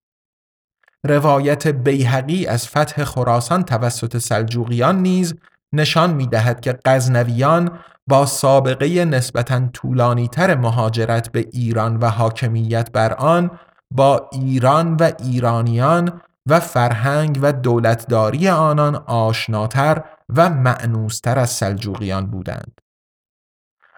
روایت 1.04 1.66
بیهقی 1.66 2.46
از 2.46 2.68
فتح 2.68 3.04
خراسان 3.04 3.62
توسط 3.62 4.18
سلجوقیان 4.18 5.02
نیز 5.02 5.34
نشان 5.72 6.14
می 6.14 6.26
دهد 6.26 6.60
که 6.60 6.78
غزنویان 6.84 7.78
با 8.06 8.26
سابقه 8.26 9.04
نسبتا 9.04 9.68
طولانیتر 9.72 10.54
مهاجرت 10.54 11.32
به 11.32 11.48
ایران 11.52 11.96
و 11.96 12.06
حاکمیت 12.06 12.92
بر 12.92 13.12
آن 13.12 13.50
با 13.90 14.28
ایران 14.32 14.96
و 14.96 15.10
ایرانیان 15.18 16.20
و 16.48 16.60
فرهنگ 16.60 17.38
و 17.42 17.52
دولتداری 17.52 18.48
آنان 18.48 18.96
آشناتر 18.96 20.04
و 20.36 20.50
معنوستر 20.50 21.38
از 21.38 21.50
سلجوقیان 21.50 22.26
بودند. 22.26 22.80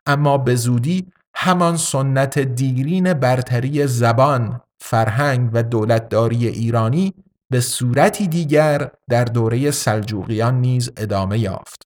اما 0.07 0.39
به 0.39 0.55
زودی 0.55 1.13
همان 1.35 1.77
سنت 1.77 2.39
دیرین 2.39 3.13
برتری 3.13 3.87
زبان، 3.87 4.61
فرهنگ 4.89 5.51
و 5.53 5.63
دولتداری 5.63 6.49
ایرانی 6.49 7.15
به 7.51 7.61
صورتی 7.61 8.29
دیگر 8.29 8.91
در 9.09 9.25
دوره 9.25 9.71
سلجوقیان 9.71 10.61
نیز 10.61 10.91
ادامه 10.97 11.39
یافت. 11.39 11.83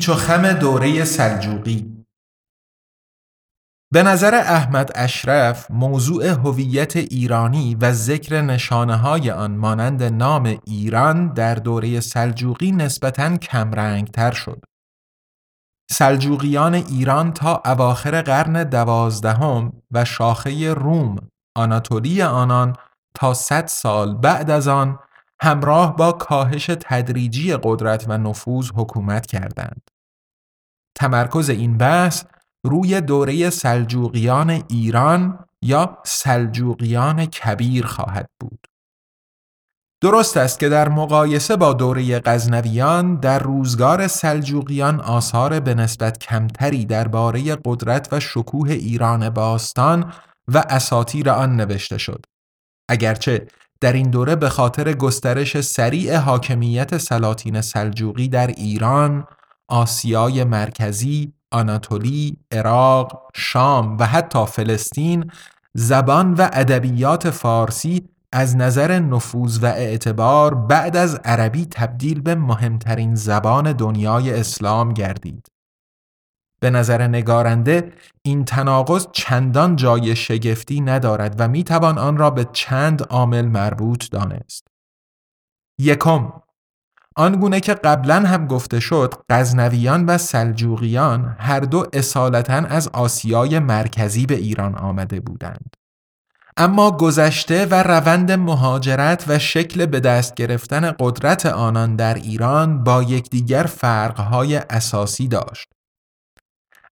پیچ 0.00 0.08
و 0.08 0.14
خم 0.14 0.52
دوره 0.52 1.04
سلجوقی 1.04 2.04
به 3.92 4.02
نظر 4.02 4.34
احمد 4.34 4.90
اشرف 4.94 5.70
موضوع 5.70 6.26
هویت 6.26 6.96
ایرانی 6.96 7.74
و 7.74 7.92
ذکر 7.92 8.40
نشانه 8.40 8.96
های 8.96 9.30
آن 9.30 9.56
مانند 9.56 10.02
نام 10.02 10.58
ایران 10.66 11.32
در 11.32 11.54
دوره 11.54 12.00
سلجوقی 12.00 12.72
نسبتاً 12.72 13.36
کمرنگتر 13.36 14.32
شد. 14.32 14.64
سلجوقیان 15.90 16.74
ایران 16.74 17.32
تا 17.32 17.62
اواخر 17.64 18.22
قرن 18.22 18.64
دوازدهم 18.64 19.72
و 19.90 20.04
شاخه 20.04 20.74
روم 20.74 21.16
آناتولی 21.56 22.22
آنان 22.22 22.76
تا 23.14 23.34
صد 23.34 23.66
سال 23.66 24.14
بعد 24.14 24.50
از 24.50 24.68
آن 24.68 24.98
همراه 25.42 25.96
با 25.96 26.12
کاهش 26.12 26.66
تدریجی 26.66 27.56
قدرت 27.62 28.04
و 28.08 28.18
نفوذ 28.18 28.70
حکومت 28.74 29.26
کردند. 29.26 29.90
تمرکز 30.96 31.50
این 31.50 31.78
بحث 31.78 32.24
روی 32.64 33.00
دوره 33.00 33.50
سلجوقیان 33.50 34.50
ایران 34.68 35.44
یا 35.62 35.98
سلجوقیان 36.04 37.26
کبیر 37.26 37.86
خواهد 37.86 38.30
بود. 38.40 38.66
درست 40.02 40.36
است 40.36 40.60
که 40.60 40.68
در 40.68 40.88
مقایسه 40.88 41.56
با 41.56 41.72
دوره 41.72 42.18
غزنویان 42.18 43.16
در 43.16 43.38
روزگار 43.38 44.08
سلجوقیان 44.08 45.00
آثار 45.00 45.60
به 45.60 45.74
نسبت 45.74 46.18
کمتری 46.18 46.84
درباره 46.84 47.56
قدرت 47.64 48.12
و 48.12 48.20
شکوه 48.20 48.70
ایران 48.70 49.30
باستان 49.30 50.12
و 50.48 50.64
اساطیر 50.68 51.30
آن 51.30 51.56
نوشته 51.56 51.98
شد. 51.98 52.26
اگرچه 52.88 53.46
در 53.80 53.92
این 53.92 54.10
دوره 54.10 54.36
به 54.36 54.48
خاطر 54.48 54.92
گسترش 54.92 55.60
سریع 55.60 56.16
حاکمیت 56.16 56.98
سلاطین 56.98 57.60
سلجوقی 57.60 58.28
در 58.28 58.46
ایران، 58.46 59.26
آسیای 59.68 60.44
مرکزی، 60.44 61.32
آناتولی، 61.50 62.36
عراق، 62.52 63.30
شام 63.34 63.98
و 63.98 64.06
حتی 64.06 64.46
فلسطین 64.46 65.30
زبان 65.74 66.34
و 66.34 66.48
ادبیات 66.52 67.30
فارسی 67.30 68.08
از 68.32 68.56
نظر 68.56 68.98
نفوذ 68.98 69.58
و 69.62 69.66
اعتبار 69.66 70.54
بعد 70.54 70.96
از 70.96 71.14
عربی 71.14 71.66
تبدیل 71.66 72.20
به 72.20 72.34
مهمترین 72.34 73.14
زبان 73.14 73.72
دنیای 73.72 74.40
اسلام 74.40 74.92
گردید. 74.92 75.48
به 76.60 76.70
نظر 76.70 77.06
نگارنده 77.06 77.92
این 78.22 78.44
تناقض 78.44 79.06
چندان 79.12 79.76
جای 79.76 80.16
شگفتی 80.16 80.80
ندارد 80.80 81.34
و 81.38 81.48
می‌توان 81.48 81.98
آن 81.98 82.16
را 82.16 82.30
به 82.30 82.46
چند 82.52 83.02
عامل 83.02 83.46
مربوط 83.46 84.10
دانست. 84.10 84.66
یکم 85.78 86.32
آنگونه 87.16 87.60
که 87.60 87.74
قبلا 87.74 88.14
هم 88.14 88.46
گفته 88.46 88.80
شد 88.80 89.14
غزنویان 89.30 90.06
و 90.06 90.18
سلجوقیان 90.18 91.36
هر 91.38 91.60
دو 91.60 91.86
اصالتا 91.92 92.54
از 92.54 92.88
آسیای 92.88 93.58
مرکزی 93.58 94.26
به 94.26 94.34
ایران 94.34 94.74
آمده 94.74 95.20
بودند. 95.20 95.76
اما 96.56 96.90
گذشته 96.90 97.66
و 97.66 97.82
روند 97.82 98.32
مهاجرت 98.32 99.24
و 99.28 99.38
شکل 99.38 99.86
به 99.86 100.00
دست 100.00 100.34
گرفتن 100.34 100.94
قدرت 101.00 101.46
آنان 101.46 101.96
در 101.96 102.14
ایران 102.14 102.84
با 102.84 103.02
یکدیگر 103.02 103.62
فرقهای 103.62 104.56
اساسی 104.56 105.28
داشت. 105.28 105.68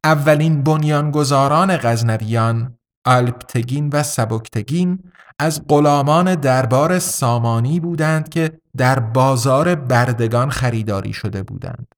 اولین 0.08 0.62
بنیانگذاران 0.62 1.76
غزنویان 1.76 2.78
الپتگین 3.04 3.88
و 3.92 4.02
سبکتگین 4.02 4.98
از 5.38 5.62
غلامان 5.68 6.34
دربار 6.34 6.98
سامانی 6.98 7.80
بودند 7.80 8.28
که 8.28 8.60
در 8.76 8.98
بازار 9.00 9.74
بردگان 9.74 10.50
خریداری 10.50 11.12
شده 11.12 11.42
بودند. 11.42 11.94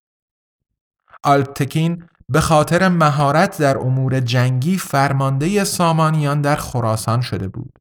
الپتکین 1.24 2.04
به 2.28 2.40
خاطر 2.40 2.88
مهارت 2.88 3.58
در 3.58 3.78
امور 3.78 4.20
جنگی 4.20 4.78
فرمانده 4.78 5.64
سامانیان 5.64 6.40
در 6.40 6.56
خراسان 6.56 7.20
شده 7.20 7.48
بود. 7.48 7.78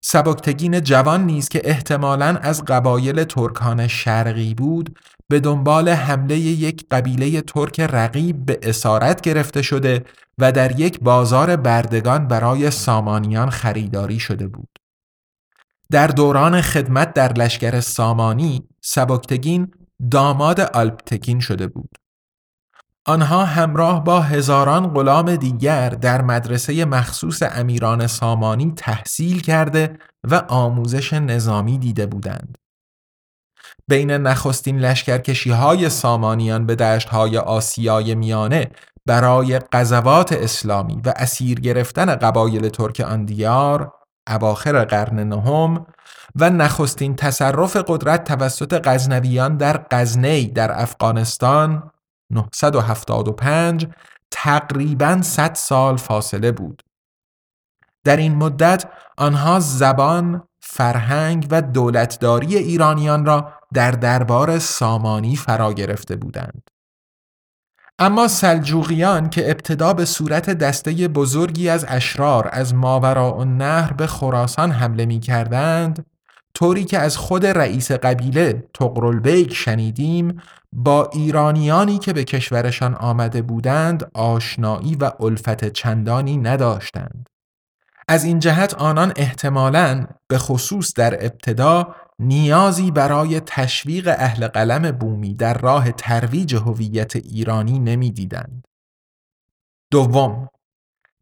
سبکتگین 0.00 0.80
جوان 0.80 1.24
نیز 1.24 1.48
که 1.48 1.60
احتمالاً 1.64 2.36
از 2.42 2.64
قبایل 2.64 3.24
ترکان 3.24 3.86
شرقی 3.86 4.54
بود 4.54 4.98
به 5.28 5.40
دنبال 5.40 5.88
حمله 5.88 6.38
یک 6.38 6.86
قبیله 6.90 7.40
ترک 7.40 7.80
رقیب 7.80 8.46
به 8.46 8.60
اسارت 8.62 9.20
گرفته 9.20 9.62
شده 9.62 10.04
و 10.38 10.52
در 10.52 10.80
یک 10.80 11.00
بازار 11.00 11.56
بردگان 11.56 12.28
برای 12.28 12.70
سامانیان 12.70 13.50
خریداری 13.50 14.18
شده 14.18 14.48
بود. 14.48 14.78
در 15.90 16.06
دوران 16.06 16.60
خدمت 16.60 17.12
در 17.14 17.32
لشکر 17.32 17.80
سامانی 17.80 18.68
سبکتگین 18.80 19.70
داماد 20.10 20.60
آلپتگین 20.60 21.40
شده 21.40 21.66
بود. 21.66 21.98
آنها 23.06 23.44
همراه 23.44 24.04
با 24.04 24.20
هزاران 24.20 24.86
غلام 24.86 25.36
دیگر 25.36 25.90
در 25.90 26.22
مدرسه 26.22 26.84
مخصوص 26.84 27.42
امیران 27.42 28.06
سامانی 28.06 28.72
تحصیل 28.76 29.40
کرده 29.40 29.98
و 30.24 30.34
آموزش 30.48 31.12
نظامی 31.12 31.78
دیده 31.78 32.06
بودند. 32.06 32.58
بین 33.88 34.10
نخستین 34.10 34.78
لشکرکشی 34.78 35.50
های 35.50 35.90
سامانیان 35.90 36.66
به 36.66 36.74
دشت 36.74 37.08
های 37.08 37.38
آسیای 37.38 38.14
میانه 38.14 38.70
برای 39.06 39.58
قذوات 39.58 40.32
اسلامی 40.32 41.00
و 41.04 41.12
اسیر 41.16 41.60
گرفتن 41.60 42.14
قبایل 42.16 42.68
ترک 42.68 43.00
آن 43.00 43.24
دیار 43.24 43.92
اواخر 44.28 44.84
قرن 44.84 45.28
نهم 45.28 45.86
و 46.36 46.50
نخستین 46.50 47.16
تصرف 47.16 47.76
قدرت 47.76 48.24
توسط 48.24 48.80
غزنویان 48.84 49.56
در 49.56 49.86
غزنی 49.90 50.46
در 50.46 50.82
افغانستان 50.82 51.90
975 52.30 53.86
تقریبا 54.30 55.22
100 55.22 55.54
سال 55.54 55.96
فاصله 55.96 56.52
بود. 56.52 56.82
در 58.04 58.16
این 58.16 58.34
مدت 58.34 58.84
آنها 59.18 59.60
زبان، 59.60 60.42
فرهنگ 60.76 61.46
و 61.50 61.62
دولتداری 61.62 62.56
ایرانیان 62.56 63.26
را 63.26 63.52
در 63.74 63.90
دربار 63.90 64.58
سامانی 64.58 65.36
فرا 65.36 65.72
گرفته 65.72 66.16
بودند. 66.16 66.62
اما 67.98 68.28
سلجوقیان 68.28 69.30
که 69.30 69.50
ابتدا 69.50 69.92
به 69.92 70.04
صورت 70.04 70.50
دسته 70.50 71.08
بزرگی 71.08 71.68
از 71.68 71.84
اشرار 71.88 72.48
از 72.52 72.74
ماورا 72.74 73.34
و 73.34 73.44
نهر 73.44 73.92
به 73.92 74.06
خراسان 74.06 74.70
حمله 74.70 75.06
می 75.06 75.20
کردند 75.20 76.06
طوری 76.54 76.84
که 76.84 76.98
از 76.98 77.16
خود 77.16 77.46
رئیس 77.46 77.92
قبیله 77.92 78.68
تقرالبیک 78.74 79.54
شنیدیم 79.54 80.42
با 80.72 81.10
ایرانیانی 81.12 81.98
که 81.98 82.12
به 82.12 82.24
کشورشان 82.24 82.94
آمده 82.94 83.42
بودند 83.42 84.10
آشنایی 84.14 84.94
و 84.94 85.10
الفت 85.20 85.68
چندانی 85.68 86.36
نداشتند 86.36 87.28
از 88.08 88.24
این 88.24 88.38
جهت 88.38 88.74
آنان 88.74 89.12
احتمالاً 89.16 90.06
به 90.28 90.38
خصوص 90.38 90.94
در 90.94 91.14
ابتدا 91.24 91.94
نیازی 92.18 92.90
برای 92.90 93.40
تشویق 93.40 94.14
اهل 94.18 94.48
قلم 94.48 94.90
بومی 94.90 95.34
در 95.34 95.58
راه 95.58 95.92
ترویج 95.92 96.54
هویت 96.54 97.16
ایرانی 97.16 97.78
نمی‌دیدند. 97.78 98.64
دوم 99.90 100.48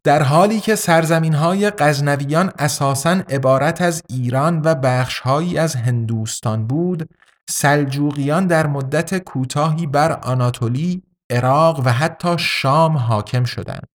در 0.03 0.23
حالی 0.23 0.59
که 0.59 0.75
سرزمین 0.75 1.33
های 1.33 1.69
غزنویان 1.69 2.51
اساساً 2.59 3.09
عبارت 3.09 3.81
از 3.81 4.03
ایران 4.09 4.61
و 4.65 4.75
بخشهایی 4.75 5.57
از 5.57 5.75
هندوستان 5.75 6.67
بود، 6.67 7.09
سلجوقیان 7.49 8.47
در 8.47 8.67
مدت 8.67 9.17
کوتاهی 9.17 9.87
بر 9.87 10.11
آناتولی، 10.11 11.03
عراق 11.29 11.81
و 11.85 11.93
حتی 11.93 12.35
شام 12.39 12.97
حاکم 12.97 13.43
شدند. 13.43 13.87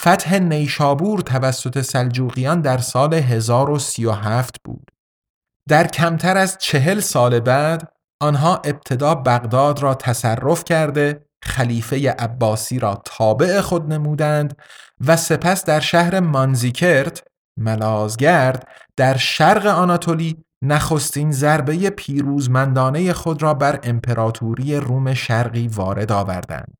فتح 0.00 0.38
نیشابور 0.38 1.20
توسط 1.20 1.80
سلجوقیان 1.80 2.60
در 2.60 2.78
سال 2.78 3.14
1037 3.14 4.56
بود. 4.64 4.90
در 5.68 5.86
کمتر 5.86 6.36
از 6.36 6.58
چهل 6.58 7.00
سال 7.00 7.40
بعد 7.40 7.92
آنها 8.22 8.56
ابتدا 8.56 9.14
بغداد 9.14 9.82
را 9.82 9.94
تصرف 9.94 10.64
کرده 10.64 11.26
خلیفه 11.44 12.10
عباسی 12.10 12.78
را 12.78 13.02
تابع 13.04 13.60
خود 13.60 13.92
نمودند 13.92 14.56
و 15.06 15.16
سپس 15.16 15.64
در 15.64 15.80
شهر 15.80 16.20
مانزیکرت 16.20 17.22
ملازگرد 17.58 18.68
در 18.96 19.16
شرق 19.16 19.66
آناتولی 19.66 20.44
نخستین 20.62 21.32
ضربه 21.32 21.90
پیروزمندانه 21.90 23.12
خود 23.12 23.42
را 23.42 23.54
بر 23.54 23.80
امپراتوری 23.82 24.76
روم 24.76 25.14
شرقی 25.14 25.68
وارد 25.68 26.12
آوردند. 26.12 26.79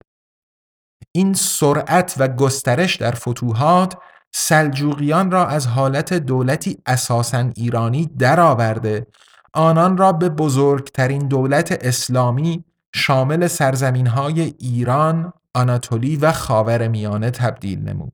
این 1.13 1.35
سرعت 1.35 2.15
و 2.19 2.29
گسترش 2.29 2.97
در 2.97 3.11
فتوحات 3.11 3.97
سلجوقیان 4.33 5.31
را 5.31 5.47
از 5.47 5.67
حالت 5.67 6.15
دولتی 6.15 6.79
اساساً 6.87 7.51
ایرانی 7.57 8.07
درآورده 8.19 9.07
آنان 9.55 9.97
را 9.97 10.13
به 10.13 10.29
بزرگترین 10.29 11.29
دولت 11.29 11.79
اسلامی 11.81 12.65
شامل 12.95 13.47
سرزمین 13.47 14.07
های 14.07 14.41
ایران، 14.41 15.33
آناتولی 15.55 16.17
و 16.17 16.33
خاور 16.33 16.89
میانه 16.89 17.31
تبدیل 17.31 17.79
نمود. 17.79 18.13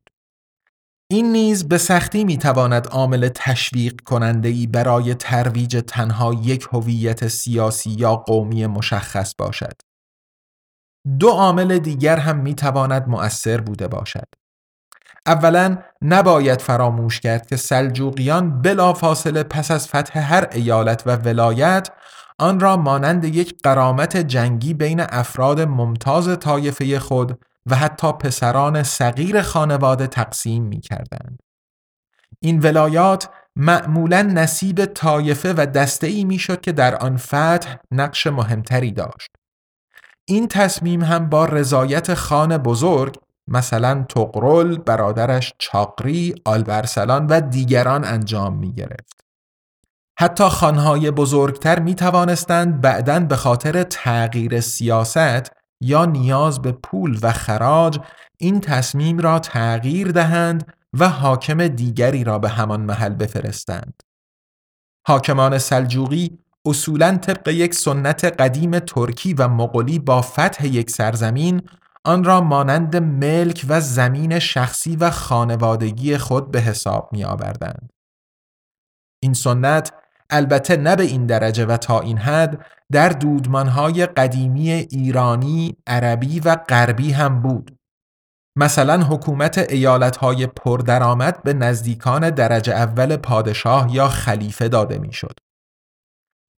این 1.11 1.33
نیز 1.33 1.69
به 1.69 1.79
سختی 1.79 2.25
می‌تواند 2.25 2.89
عامل 2.89 3.29
تشویق 3.35 4.01
کننده 4.01 4.49
ای 4.49 4.67
برای 4.67 5.15
ترویج 5.15 5.83
تنها 5.87 6.35
یک 6.35 6.69
هویت 6.73 7.29
سیاسی 7.29 7.91
یا 7.91 8.17
قومی 8.17 8.67
مشخص 8.67 9.35
باشد. 9.39 9.75
دو 11.19 11.29
عامل 11.29 11.79
دیگر 11.79 12.17
هم 12.17 12.37
می‌تواند 12.37 13.09
مؤثر 13.09 13.61
بوده 13.61 13.89
باشد. 13.89 14.27
اولا 15.27 15.79
نباید 16.03 16.61
فراموش 16.61 17.21
کرد 17.21 17.47
که 17.47 17.57
سلجوقیان 17.57 18.63
بلافاصله 18.63 19.43
پس 19.43 19.71
از 19.71 19.89
فتح 19.89 20.19
هر 20.19 20.49
ایالت 20.53 21.03
و 21.07 21.17
ولایت 21.17 21.89
آن 22.39 22.61
را 22.61 22.77
مانند 22.77 23.25
یک 23.25 23.59
قرامت 23.63 24.17
جنگی 24.17 24.75
بین 24.75 25.01
افراد 25.01 25.61
ممتاز 25.61 26.39
طایفه 26.39 26.99
خود 26.99 27.39
و 27.67 27.77
حتی 27.77 28.13
پسران 28.13 28.83
صغیر 28.83 29.43
خانواده 29.43 30.07
تقسیم 30.07 30.65
می 30.65 30.81
کردند. 30.81 31.41
این 32.41 32.61
ولایات 32.61 33.29
معمولا 33.57 34.23
نصیب 34.23 34.85
طایفه 34.85 35.55
و 35.57 35.67
دسته 35.67 36.07
ای 36.07 36.25
می 36.25 36.39
شد 36.39 36.61
که 36.61 36.73
در 36.73 36.97
آن 36.97 37.17
فتح 37.17 37.77
نقش 37.91 38.27
مهمتری 38.27 38.93
داشت. 38.93 39.31
این 40.29 40.49
تصمیم 40.49 41.03
هم 41.03 41.29
با 41.29 41.45
رضایت 41.45 42.15
خان 42.15 42.59
بزرگ 42.59 43.19
مثلا 43.49 44.05
تقرل، 44.09 44.79
برادرش 44.79 45.55
چاقری، 45.59 46.35
آلبرسلان 46.45 47.27
و 47.27 47.41
دیگران 47.41 48.05
انجام 48.05 48.59
می 48.59 48.73
گرفت. 48.73 49.21
حتی 50.19 50.49
خانهای 50.49 51.11
بزرگتر 51.11 51.79
می 51.79 51.95
توانستند 51.95 52.81
بعداً 52.81 53.21
به 53.21 53.37
خاطر 53.37 53.83
تغییر 53.83 54.61
سیاست 54.61 55.53
یا 55.81 56.05
نیاز 56.05 56.63
به 56.63 56.73
پول 56.73 57.19
و 57.23 57.33
خراج 57.33 57.99
این 58.39 58.61
تصمیم 58.61 59.19
را 59.19 59.39
تغییر 59.39 60.13
دهند 60.13 60.73
و 60.99 61.09
حاکم 61.09 61.69
دیگری 61.69 62.25
را 62.25 62.39
به 62.39 62.49
همان 62.49 62.81
محل 62.81 63.15
بفرستند. 63.15 64.03
حاکمان 65.07 65.59
سلجوقی 65.59 66.39
اصولا 66.67 67.17
طبق 67.17 67.49
یک 67.49 67.75
سنت 67.75 68.25
قدیم 68.25 68.79
ترکی 68.79 69.35
و 69.35 69.49
مغولی 69.49 69.99
با 69.99 70.23
فتح 70.23 70.67
یک 70.67 70.91
سرزمین 70.91 71.63
آن 72.05 72.25
را 72.25 72.41
مانند 72.41 72.97
ملک 72.97 73.67
و 73.69 73.81
زمین 73.81 74.39
شخصی 74.39 74.97
و 74.97 75.11
خانوادگی 75.11 76.19
خود 76.19 76.51
به 76.51 76.61
حساب 76.61 77.09
می 77.13 77.25
آوردند. 77.25 77.91
این 79.23 79.35
سنت 79.35 79.93
البته 80.31 80.77
نه 80.77 80.97
به 80.97 81.03
این 81.03 81.27
درجه 81.27 81.67
و 81.67 81.77
تا 81.77 82.01
این 82.01 82.19
حد 82.19 82.67
در 82.93 83.09
دودمانهای 83.09 84.07
قدیمی 84.07 84.71
ایرانی، 84.71 85.77
عربی 85.87 86.41
و 86.41 86.57
غربی 86.57 87.13
هم 87.13 87.43
بود. 87.43 87.77
مثلا 88.57 89.03
حکومت 89.03 89.59
ایالتهای 89.59 90.47
پردرآمد 90.47 91.43
به 91.43 91.53
نزدیکان 91.53 92.31
درجه 92.31 92.73
اول 92.73 93.17
پادشاه 93.17 93.95
یا 93.95 94.09
خلیفه 94.09 94.69
داده 94.69 94.99
می‌شد. 94.99 95.46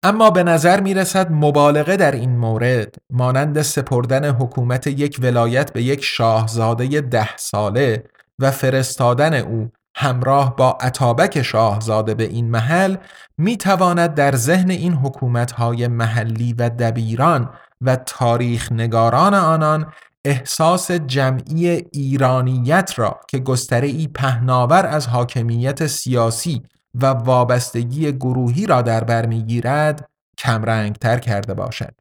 اما 0.03 0.29
به 0.29 0.43
نظر 0.43 0.79
می 0.79 0.93
رسد 0.93 1.31
مبالغه 1.31 1.97
در 1.97 2.11
این 2.11 2.37
مورد 2.37 2.95
مانند 3.09 3.61
سپردن 3.61 4.25
حکومت 4.29 4.87
یک 4.87 5.19
ولایت 5.21 5.73
به 5.73 5.83
یک 5.83 6.03
شاهزاده 6.03 7.01
ده 7.01 7.37
ساله 7.37 8.03
و 8.39 8.51
فرستادن 8.51 9.33
او 9.33 9.71
همراه 9.95 10.55
با 10.55 10.77
عطابک 10.81 11.41
شاهزاده 11.41 12.13
به 12.13 12.23
این 12.23 12.51
محل 12.51 12.95
می 13.37 13.57
تواند 13.57 14.13
در 14.13 14.35
ذهن 14.35 14.69
این 14.69 14.93
حکومتهای 14.93 15.87
محلی 15.87 16.53
و 16.53 16.69
دبیران 16.69 17.49
و 17.81 17.95
تاریخ 17.95 18.71
نگاران 18.71 19.33
آنان 19.33 19.93
احساس 20.25 20.91
جمعی 20.91 21.67
ایرانیت 21.91 22.93
را 22.95 23.19
که 23.27 23.39
گستره 23.39 23.87
ای 23.87 24.07
پهناور 24.07 24.85
از 24.85 25.07
حاکمیت 25.07 25.87
سیاسی 25.87 26.63
و 26.95 27.05
وابستگی 27.05 28.11
گروهی 28.11 28.65
را 28.65 28.81
در 28.81 29.03
بر 29.03 29.25
می‌گیرد 29.25 30.09
کمرنگتر 30.37 31.19
کرده 31.19 31.53
باشد. 31.53 31.93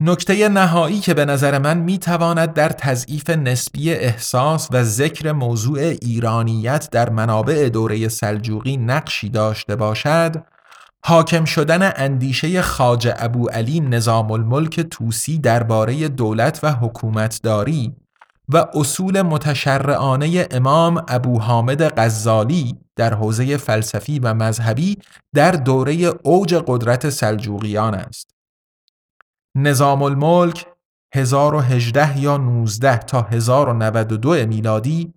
نکته 0.00 0.48
نهایی 0.48 1.00
که 1.00 1.14
به 1.14 1.24
نظر 1.24 1.58
من 1.58 1.78
می‌تواند 1.78 2.52
در 2.52 2.68
تضعیف 2.68 3.30
نسبی 3.30 3.90
احساس 3.90 4.68
و 4.72 4.84
ذکر 4.84 5.32
موضوع 5.32 5.78
ایرانیت 5.78 6.88
در 6.90 7.10
منابع 7.10 7.68
دوره 7.68 8.08
سلجوقی 8.08 8.76
نقشی 8.76 9.28
داشته 9.28 9.76
باشد 9.76 10.36
حاکم 11.04 11.44
شدن 11.44 11.92
اندیشه 11.96 12.62
خاج 12.62 13.12
ابو 13.16 13.48
علی 13.48 13.80
نظام 13.80 14.30
الملک 14.30 14.80
توسی 14.80 15.38
درباره 15.38 16.08
دولت 16.08 16.60
و 16.62 16.72
حکومتداری 16.72 17.96
و 18.48 18.66
اصول 18.74 19.22
متشرعانه 19.22 20.48
امام 20.50 21.04
ابو 21.08 21.40
حامد 21.40 22.00
غزالی 22.00 22.78
در 22.96 23.14
حوزه 23.14 23.56
فلسفی 23.56 24.18
و 24.18 24.34
مذهبی 24.34 24.98
در 25.34 25.52
دوره 25.52 25.94
اوج 26.22 26.54
قدرت 26.66 27.10
سلجوقیان 27.10 27.94
است. 27.94 28.30
نظام 29.56 30.02
الملک 30.02 30.66
1018 31.14 32.18
یا 32.18 32.36
19 32.36 32.98
تا 32.98 33.22
1092 33.22 34.46
میلادی 34.46 35.14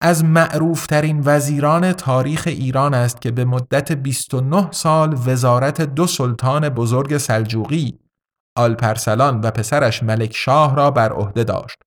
از 0.00 0.24
معروفترین 0.24 1.22
وزیران 1.24 1.92
تاریخ 1.92 2.42
ایران 2.46 2.94
است 2.94 3.20
که 3.20 3.30
به 3.30 3.44
مدت 3.44 3.92
29 3.92 4.68
سال 4.70 5.18
وزارت 5.26 5.80
دو 5.80 6.06
سلطان 6.06 6.68
بزرگ 6.68 7.16
سلجوقی 7.16 7.98
آلپرسلان 8.56 9.40
و 9.40 9.50
پسرش 9.50 10.02
ملک 10.02 10.36
شاه 10.36 10.76
را 10.76 10.90
بر 10.90 11.12
عهده 11.12 11.44
داشت 11.44 11.78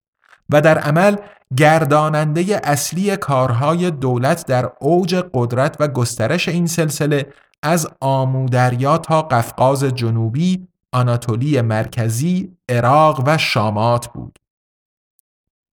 و 0.52 0.62
در 0.62 0.78
عمل 0.78 1.16
گرداننده 1.58 2.62
اصلی 2.64 3.18
کارهای 3.18 3.92
دولت 3.92 4.46
در 4.46 4.72
اوج 4.82 5.16
قدرت 5.34 5.78
و 5.80 5.88
گسترش 5.88 6.50
این 6.50 6.68
سلسله 6.68 7.34
از 7.64 7.88
آمودریا 8.00 8.98
تا 8.98 9.22
قفقاز 9.22 9.84
جنوبی، 9.84 10.68
آناتولی 10.92 11.62
مرکزی، 11.62 12.58
عراق 12.70 13.24
و 13.26 13.38
شامات 13.38 14.08
بود. 14.08 14.40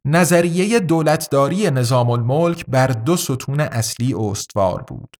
نظریه 0.07 0.81
دولتداری 0.81 1.71
نظام 1.71 2.11
الملک 2.11 2.67
بر 2.67 2.87
دو 2.87 3.17
ستون 3.17 3.61
اصلی 3.61 4.15
استوار 4.15 4.83
بود. 4.83 5.17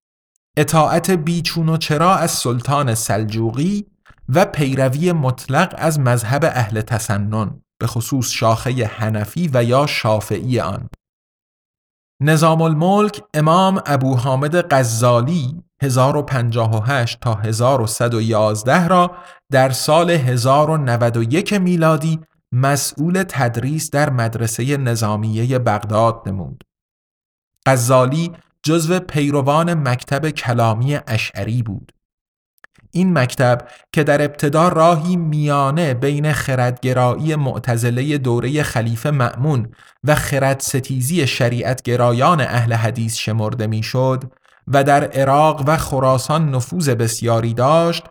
اطاعت 0.57 1.11
بیچون 1.11 1.69
و 1.69 1.77
چرا 1.77 2.15
از 2.15 2.31
سلطان 2.31 2.95
سلجوقی 2.95 3.85
و 4.29 4.45
پیروی 4.45 5.11
مطلق 5.11 5.75
از 5.77 5.99
مذهب 5.99 6.43
اهل 6.43 6.81
تسنن 6.81 7.61
به 7.79 7.87
خصوص 7.87 8.31
شاخه 8.31 8.85
حنفی 8.85 9.49
و 9.53 9.63
یا 9.63 9.85
شافعی 9.87 10.59
آن 10.59 10.89
نظام 12.21 12.61
الملک 12.61 13.23
امام 13.33 13.81
ابو 13.85 14.15
حامد 14.15 14.73
غزالی 14.73 15.63
1058 15.81 17.19
تا 17.19 17.33
1111 17.35 18.87
را 18.87 19.11
در 19.51 19.69
سال 19.69 20.11
1091 20.11 21.53
میلادی 21.53 22.19
مسئول 22.51 23.23
تدریس 23.23 23.91
در 23.91 24.09
مدرسه 24.09 24.77
نظامیه 24.77 25.59
بغداد 25.59 26.21
نمود. 26.25 26.63
غزالی 27.65 28.31
جزو 28.63 28.99
پیروان 28.99 29.73
مکتب 29.73 30.29
کلامی 30.29 30.99
اشعری 31.07 31.63
بود. 31.63 31.91
این 32.91 33.17
مکتب 33.17 33.67
که 33.93 34.03
در 34.03 34.21
ابتدا 34.21 34.67
راهی 34.67 35.15
میانه 35.15 35.93
بین 35.93 36.33
خردگرایی 36.33 37.35
معتزله 37.35 38.17
دوره 38.17 38.63
خلیفه 38.63 39.11
مأمون 39.11 39.71
و 40.03 40.15
خرد 40.15 40.59
ستیزی 40.59 41.27
شریعت 41.27 41.81
گرایان 41.81 42.41
اهل 42.41 42.73
حدیث 42.73 43.15
شمرده 43.15 43.67
می‌شد 43.67 44.23
و 44.67 44.83
در 44.83 45.03
عراق 45.03 45.63
و 45.67 45.77
خراسان 45.77 46.55
نفوذ 46.55 46.89
بسیاری 46.89 47.53
داشت 47.53 48.03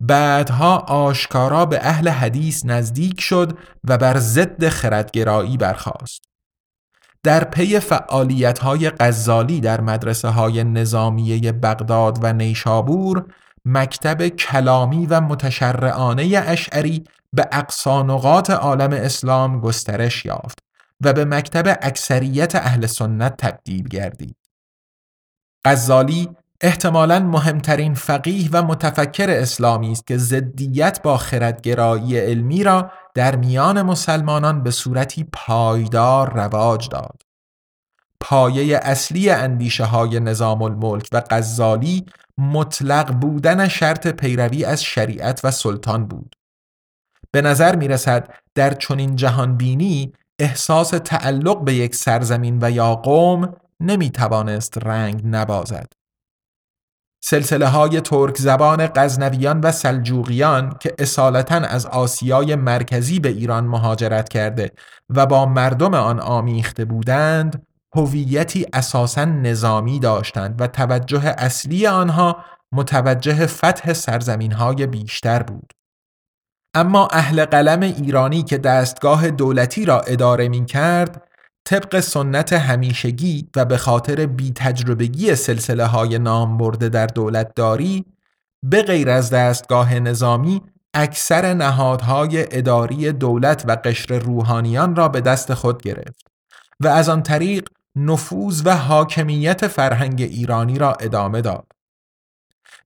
بعدها 0.00 0.76
آشکارا 0.78 1.66
به 1.66 1.78
اهل 1.82 2.08
حدیث 2.08 2.64
نزدیک 2.64 3.20
شد 3.20 3.58
و 3.88 3.98
بر 3.98 4.18
ضد 4.18 4.68
خردگرایی 4.68 5.56
برخاست. 5.56 6.22
در 7.22 7.44
پی 7.44 7.80
فعالیت 7.80 8.58
های 8.58 8.90
غزالی 8.90 9.60
در 9.60 9.80
مدرسه 9.80 10.28
های 10.28 10.64
نظامیه 10.64 11.52
بغداد 11.52 12.18
و 12.22 12.32
نیشابور 12.32 13.24
مکتب 13.68 14.28
کلامی 14.28 15.06
و 15.06 15.20
متشرعانه 15.20 16.42
اشعری 16.46 17.04
به 17.32 17.48
اقصانقات 17.52 18.50
عالم 18.50 18.92
اسلام 18.92 19.60
گسترش 19.60 20.24
یافت 20.24 20.58
و 21.00 21.12
به 21.12 21.24
مکتب 21.24 21.78
اکثریت 21.82 22.54
اهل 22.54 22.86
سنت 22.86 23.36
تبدیل 23.36 23.88
گردید. 23.88 24.36
غزالی 25.64 26.28
احتمالا 26.60 27.18
مهمترین 27.18 27.94
فقیه 27.94 28.48
و 28.52 28.62
متفکر 28.62 29.30
اسلامی 29.30 29.92
است 29.92 30.06
که 30.06 30.18
ضدیت 30.18 31.02
با 31.02 31.16
خردگرایی 31.16 32.18
علمی 32.18 32.64
را 32.64 32.90
در 33.14 33.36
میان 33.36 33.82
مسلمانان 33.82 34.62
به 34.62 34.70
صورتی 34.70 35.26
پایدار 35.32 36.32
رواج 36.32 36.88
داد. 36.88 37.22
پایه 38.20 38.80
اصلی 38.82 39.30
اندیشه 39.30 39.84
های 39.84 40.20
نظام 40.20 40.62
الملک 40.62 41.08
و 41.12 41.22
غزالی 41.30 42.06
مطلق 42.38 43.12
بودن 43.12 43.68
شرط 43.68 44.06
پیروی 44.06 44.64
از 44.64 44.84
شریعت 44.84 45.44
و 45.44 45.50
سلطان 45.50 46.06
بود. 46.06 46.36
به 47.32 47.42
نظر 47.42 47.76
می 47.76 47.88
رسد 47.88 48.34
در 48.54 48.74
چنین 48.74 49.16
جهان 49.16 49.56
بینی 49.56 50.12
احساس 50.38 50.90
تعلق 50.90 51.64
به 51.64 51.74
یک 51.74 51.94
سرزمین 51.94 52.58
و 52.62 52.70
یا 52.70 52.94
قوم 52.94 53.56
نمی 53.80 54.10
توانست 54.10 54.78
رنگ 54.78 55.20
نبازد. 55.24 55.86
سلسله 57.24 57.66
های 57.66 58.00
ترک 58.00 58.36
زبان 58.36 58.86
غزنویان 58.86 59.60
و 59.60 59.72
سلجوقیان 59.72 60.76
که 60.80 60.94
اصالتا 60.98 61.54
از 61.54 61.86
آسیای 61.86 62.54
مرکزی 62.54 63.20
به 63.20 63.28
ایران 63.28 63.64
مهاجرت 63.64 64.28
کرده 64.28 64.72
و 65.10 65.26
با 65.26 65.46
مردم 65.46 65.94
آن 65.94 66.20
آمیخته 66.20 66.84
بودند 66.84 67.66
هویتی 67.96 68.66
اساسا 68.72 69.24
نظامی 69.24 70.00
داشتند 70.00 70.60
و 70.60 70.66
توجه 70.66 71.24
اصلی 71.38 71.86
آنها 71.86 72.44
متوجه 72.72 73.46
فتح 73.46 73.92
سرزمین 73.92 74.52
های 74.52 74.86
بیشتر 74.86 75.42
بود. 75.42 75.72
اما 76.74 77.08
اهل 77.12 77.44
قلم 77.44 77.80
ایرانی 77.80 78.42
که 78.42 78.58
دستگاه 78.58 79.30
دولتی 79.30 79.84
را 79.84 80.00
اداره 80.00 80.48
می 80.48 80.64
کرد 80.64 81.22
طبق 81.64 82.00
سنت 82.00 82.52
همیشگی 82.52 83.48
و 83.56 83.64
به 83.64 83.76
خاطر 83.76 84.26
بی 84.26 84.52
تجربگی 84.52 85.34
سلسله 85.34 85.84
های 85.84 86.18
نام 86.18 86.56
برده 86.56 86.88
در 86.88 87.06
دولتداری 87.06 88.04
به 88.62 88.82
غیر 88.82 89.10
از 89.10 89.30
دستگاه 89.30 89.98
نظامی 89.98 90.62
اکثر 90.94 91.54
نهادهای 91.54 92.58
اداری 92.58 93.12
دولت 93.12 93.64
و 93.66 93.76
قشر 93.84 94.18
روحانیان 94.18 94.96
را 94.96 95.08
به 95.08 95.20
دست 95.20 95.54
خود 95.54 95.82
گرفت 95.82 96.26
و 96.80 96.88
از 96.88 97.08
آن 97.08 97.22
طریق 97.22 97.68
نفوذ 97.96 98.62
و 98.64 98.76
حاکمیت 98.76 99.66
فرهنگ 99.66 100.22
ایرانی 100.22 100.78
را 100.78 100.92
ادامه 100.92 101.40
داد. 101.40 101.66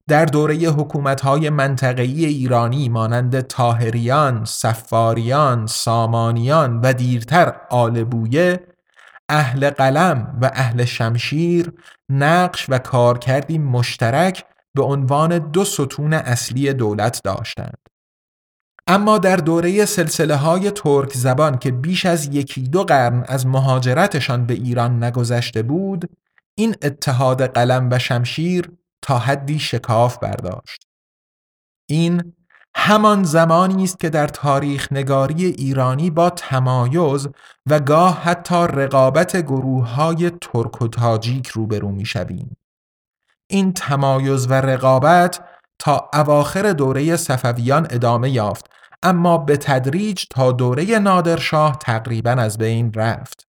در 0.08 0.24
دوره 0.24 0.54
حکومت‌های 0.54 1.50
منطقه‌ای 1.50 2.24
ایرانی 2.24 2.88
مانند 2.88 3.40
تاهریان، 3.40 4.44
سفاریان، 4.44 5.66
سامانیان 5.66 6.80
و 6.80 6.92
دیرتر 6.92 7.54
آلبویه 7.70 8.66
اهل 9.28 9.70
قلم 9.70 10.38
و 10.42 10.50
اهل 10.54 10.84
شمشیر 10.84 11.72
نقش 12.08 12.66
و 12.68 12.78
کارکردی 12.78 13.58
مشترک 13.58 14.44
به 14.74 14.82
عنوان 14.82 15.38
دو 15.38 15.64
ستون 15.64 16.12
اصلی 16.12 16.72
دولت 16.72 17.20
داشتند. 17.24 17.78
اما 18.90 19.18
در 19.18 19.36
دوره 19.36 19.84
سلسله 19.84 20.36
های 20.36 20.70
ترک 20.70 21.12
زبان 21.14 21.58
که 21.58 21.70
بیش 21.70 22.06
از 22.06 22.26
یکی 22.26 22.62
دو 22.62 22.84
قرن 22.84 23.24
از 23.28 23.46
مهاجرتشان 23.46 24.46
به 24.46 24.54
ایران 24.54 25.04
نگذشته 25.04 25.62
بود، 25.62 26.10
این 26.54 26.74
اتحاد 26.82 27.46
قلم 27.46 27.88
و 27.90 27.98
شمشیر 27.98 28.70
تا 29.02 29.18
حدی 29.18 29.58
شکاف 29.58 30.18
برداشت. 30.18 30.86
این 31.86 32.32
همان 32.74 33.24
زمانی 33.24 33.84
است 33.84 34.00
که 34.00 34.10
در 34.10 34.26
تاریخ 34.26 34.92
نگاری 34.92 35.44
ایرانی 35.44 36.10
با 36.10 36.30
تمایز 36.30 37.28
و 37.66 37.80
گاه 37.80 38.22
حتی 38.22 38.54
رقابت 38.54 39.36
گروه 39.36 39.88
های 39.88 40.30
ترک 40.30 40.82
و 40.82 40.88
تاجیک 40.88 41.46
روبرو 41.46 41.90
می 41.90 42.06
شویم. 42.06 42.56
این 43.46 43.72
تمایز 43.72 44.46
و 44.50 44.52
رقابت 44.52 45.40
تا 45.78 46.10
اواخر 46.14 46.72
دوره 46.72 47.16
صفویان 47.16 47.86
ادامه 47.90 48.30
یافت 48.30 48.79
اما 49.02 49.38
به 49.38 49.56
تدریج 49.56 50.24
تا 50.30 50.52
دوره 50.52 50.98
نادرشاه 50.98 51.78
تقریبا 51.78 52.30
از 52.30 52.58
بین 52.58 52.92
رفت. 52.92 53.46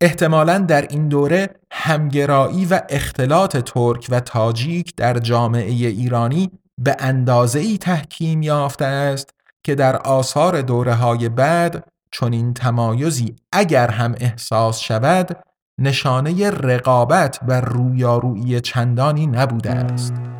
احتمالا 0.00 0.58
در 0.58 0.82
این 0.82 1.08
دوره 1.08 1.48
همگرایی 1.72 2.64
و 2.64 2.80
اختلاط 2.88 3.56
ترک 3.56 4.06
و 4.10 4.20
تاجیک 4.20 4.96
در 4.96 5.18
جامعه 5.18 5.70
ایرانی 5.70 6.50
به 6.78 6.96
اندازه 6.98 7.58
ای 7.58 7.78
تحکیم 7.78 8.42
یافته 8.42 8.84
است 8.84 9.30
که 9.64 9.74
در 9.74 9.96
آثار 9.96 10.62
دوره 10.62 10.94
های 10.94 11.28
بعد 11.28 11.88
چنین 12.12 12.54
تمایزی 12.54 13.36
اگر 13.52 13.90
هم 13.90 14.14
احساس 14.20 14.78
شود 14.78 15.36
نشانه 15.80 16.50
رقابت 16.50 17.40
و 17.48 17.60
رویارویی 17.60 18.60
چندانی 18.60 19.26
نبوده 19.26 19.70
است. 19.70 20.39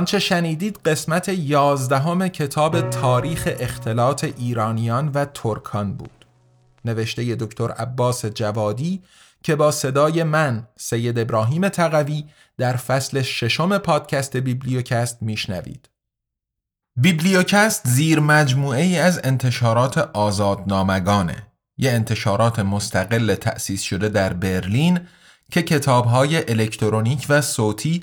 آنچه 0.00 0.18
شنیدید 0.18 0.78
قسمت 0.84 1.28
یازدهم 1.28 2.28
کتاب 2.28 2.90
تاریخ 2.90 3.48
اختلاط 3.60 4.24
ایرانیان 4.24 5.08
و 5.08 5.24
ترکان 5.24 5.94
بود 5.94 6.26
نوشته 6.84 7.34
دکتر 7.34 7.70
عباس 7.70 8.26
جوادی 8.26 9.02
که 9.42 9.56
با 9.56 9.70
صدای 9.70 10.22
من 10.22 10.68
سید 10.76 11.18
ابراهیم 11.18 11.68
تقوی 11.68 12.24
در 12.58 12.76
فصل 12.76 13.22
ششم 13.22 13.78
پادکست 13.78 14.36
بیبلیوکست 14.36 15.22
میشنوید. 15.22 15.88
بیبلیوکست 16.96 17.88
زیر 17.88 18.20
مجموعه 18.20 18.82
ای 18.82 18.98
از 18.98 19.20
انتشارات 19.24 19.98
آزادنامگانه 19.98 21.46
یه 21.78 21.90
انتشارات 21.90 22.58
مستقل 22.58 23.34
تأسیس 23.34 23.82
شده 23.82 24.08
در 24.08 24.32
برلین 24.32 25.00
که 25.50 25.62
کتابهای 25.62 26.50
الکترونیک 26.50 27.26
و 27.28 27.40
صوتی 27.40 28.02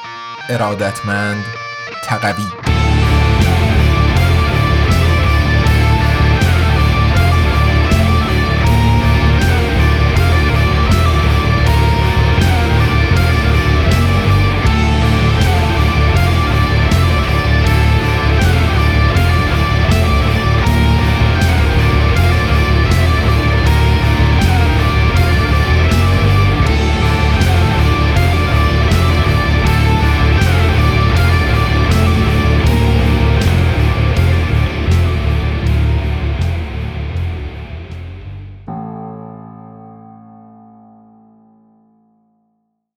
ارادتمند 0.49 1.45
تقوی. 2.07 2.70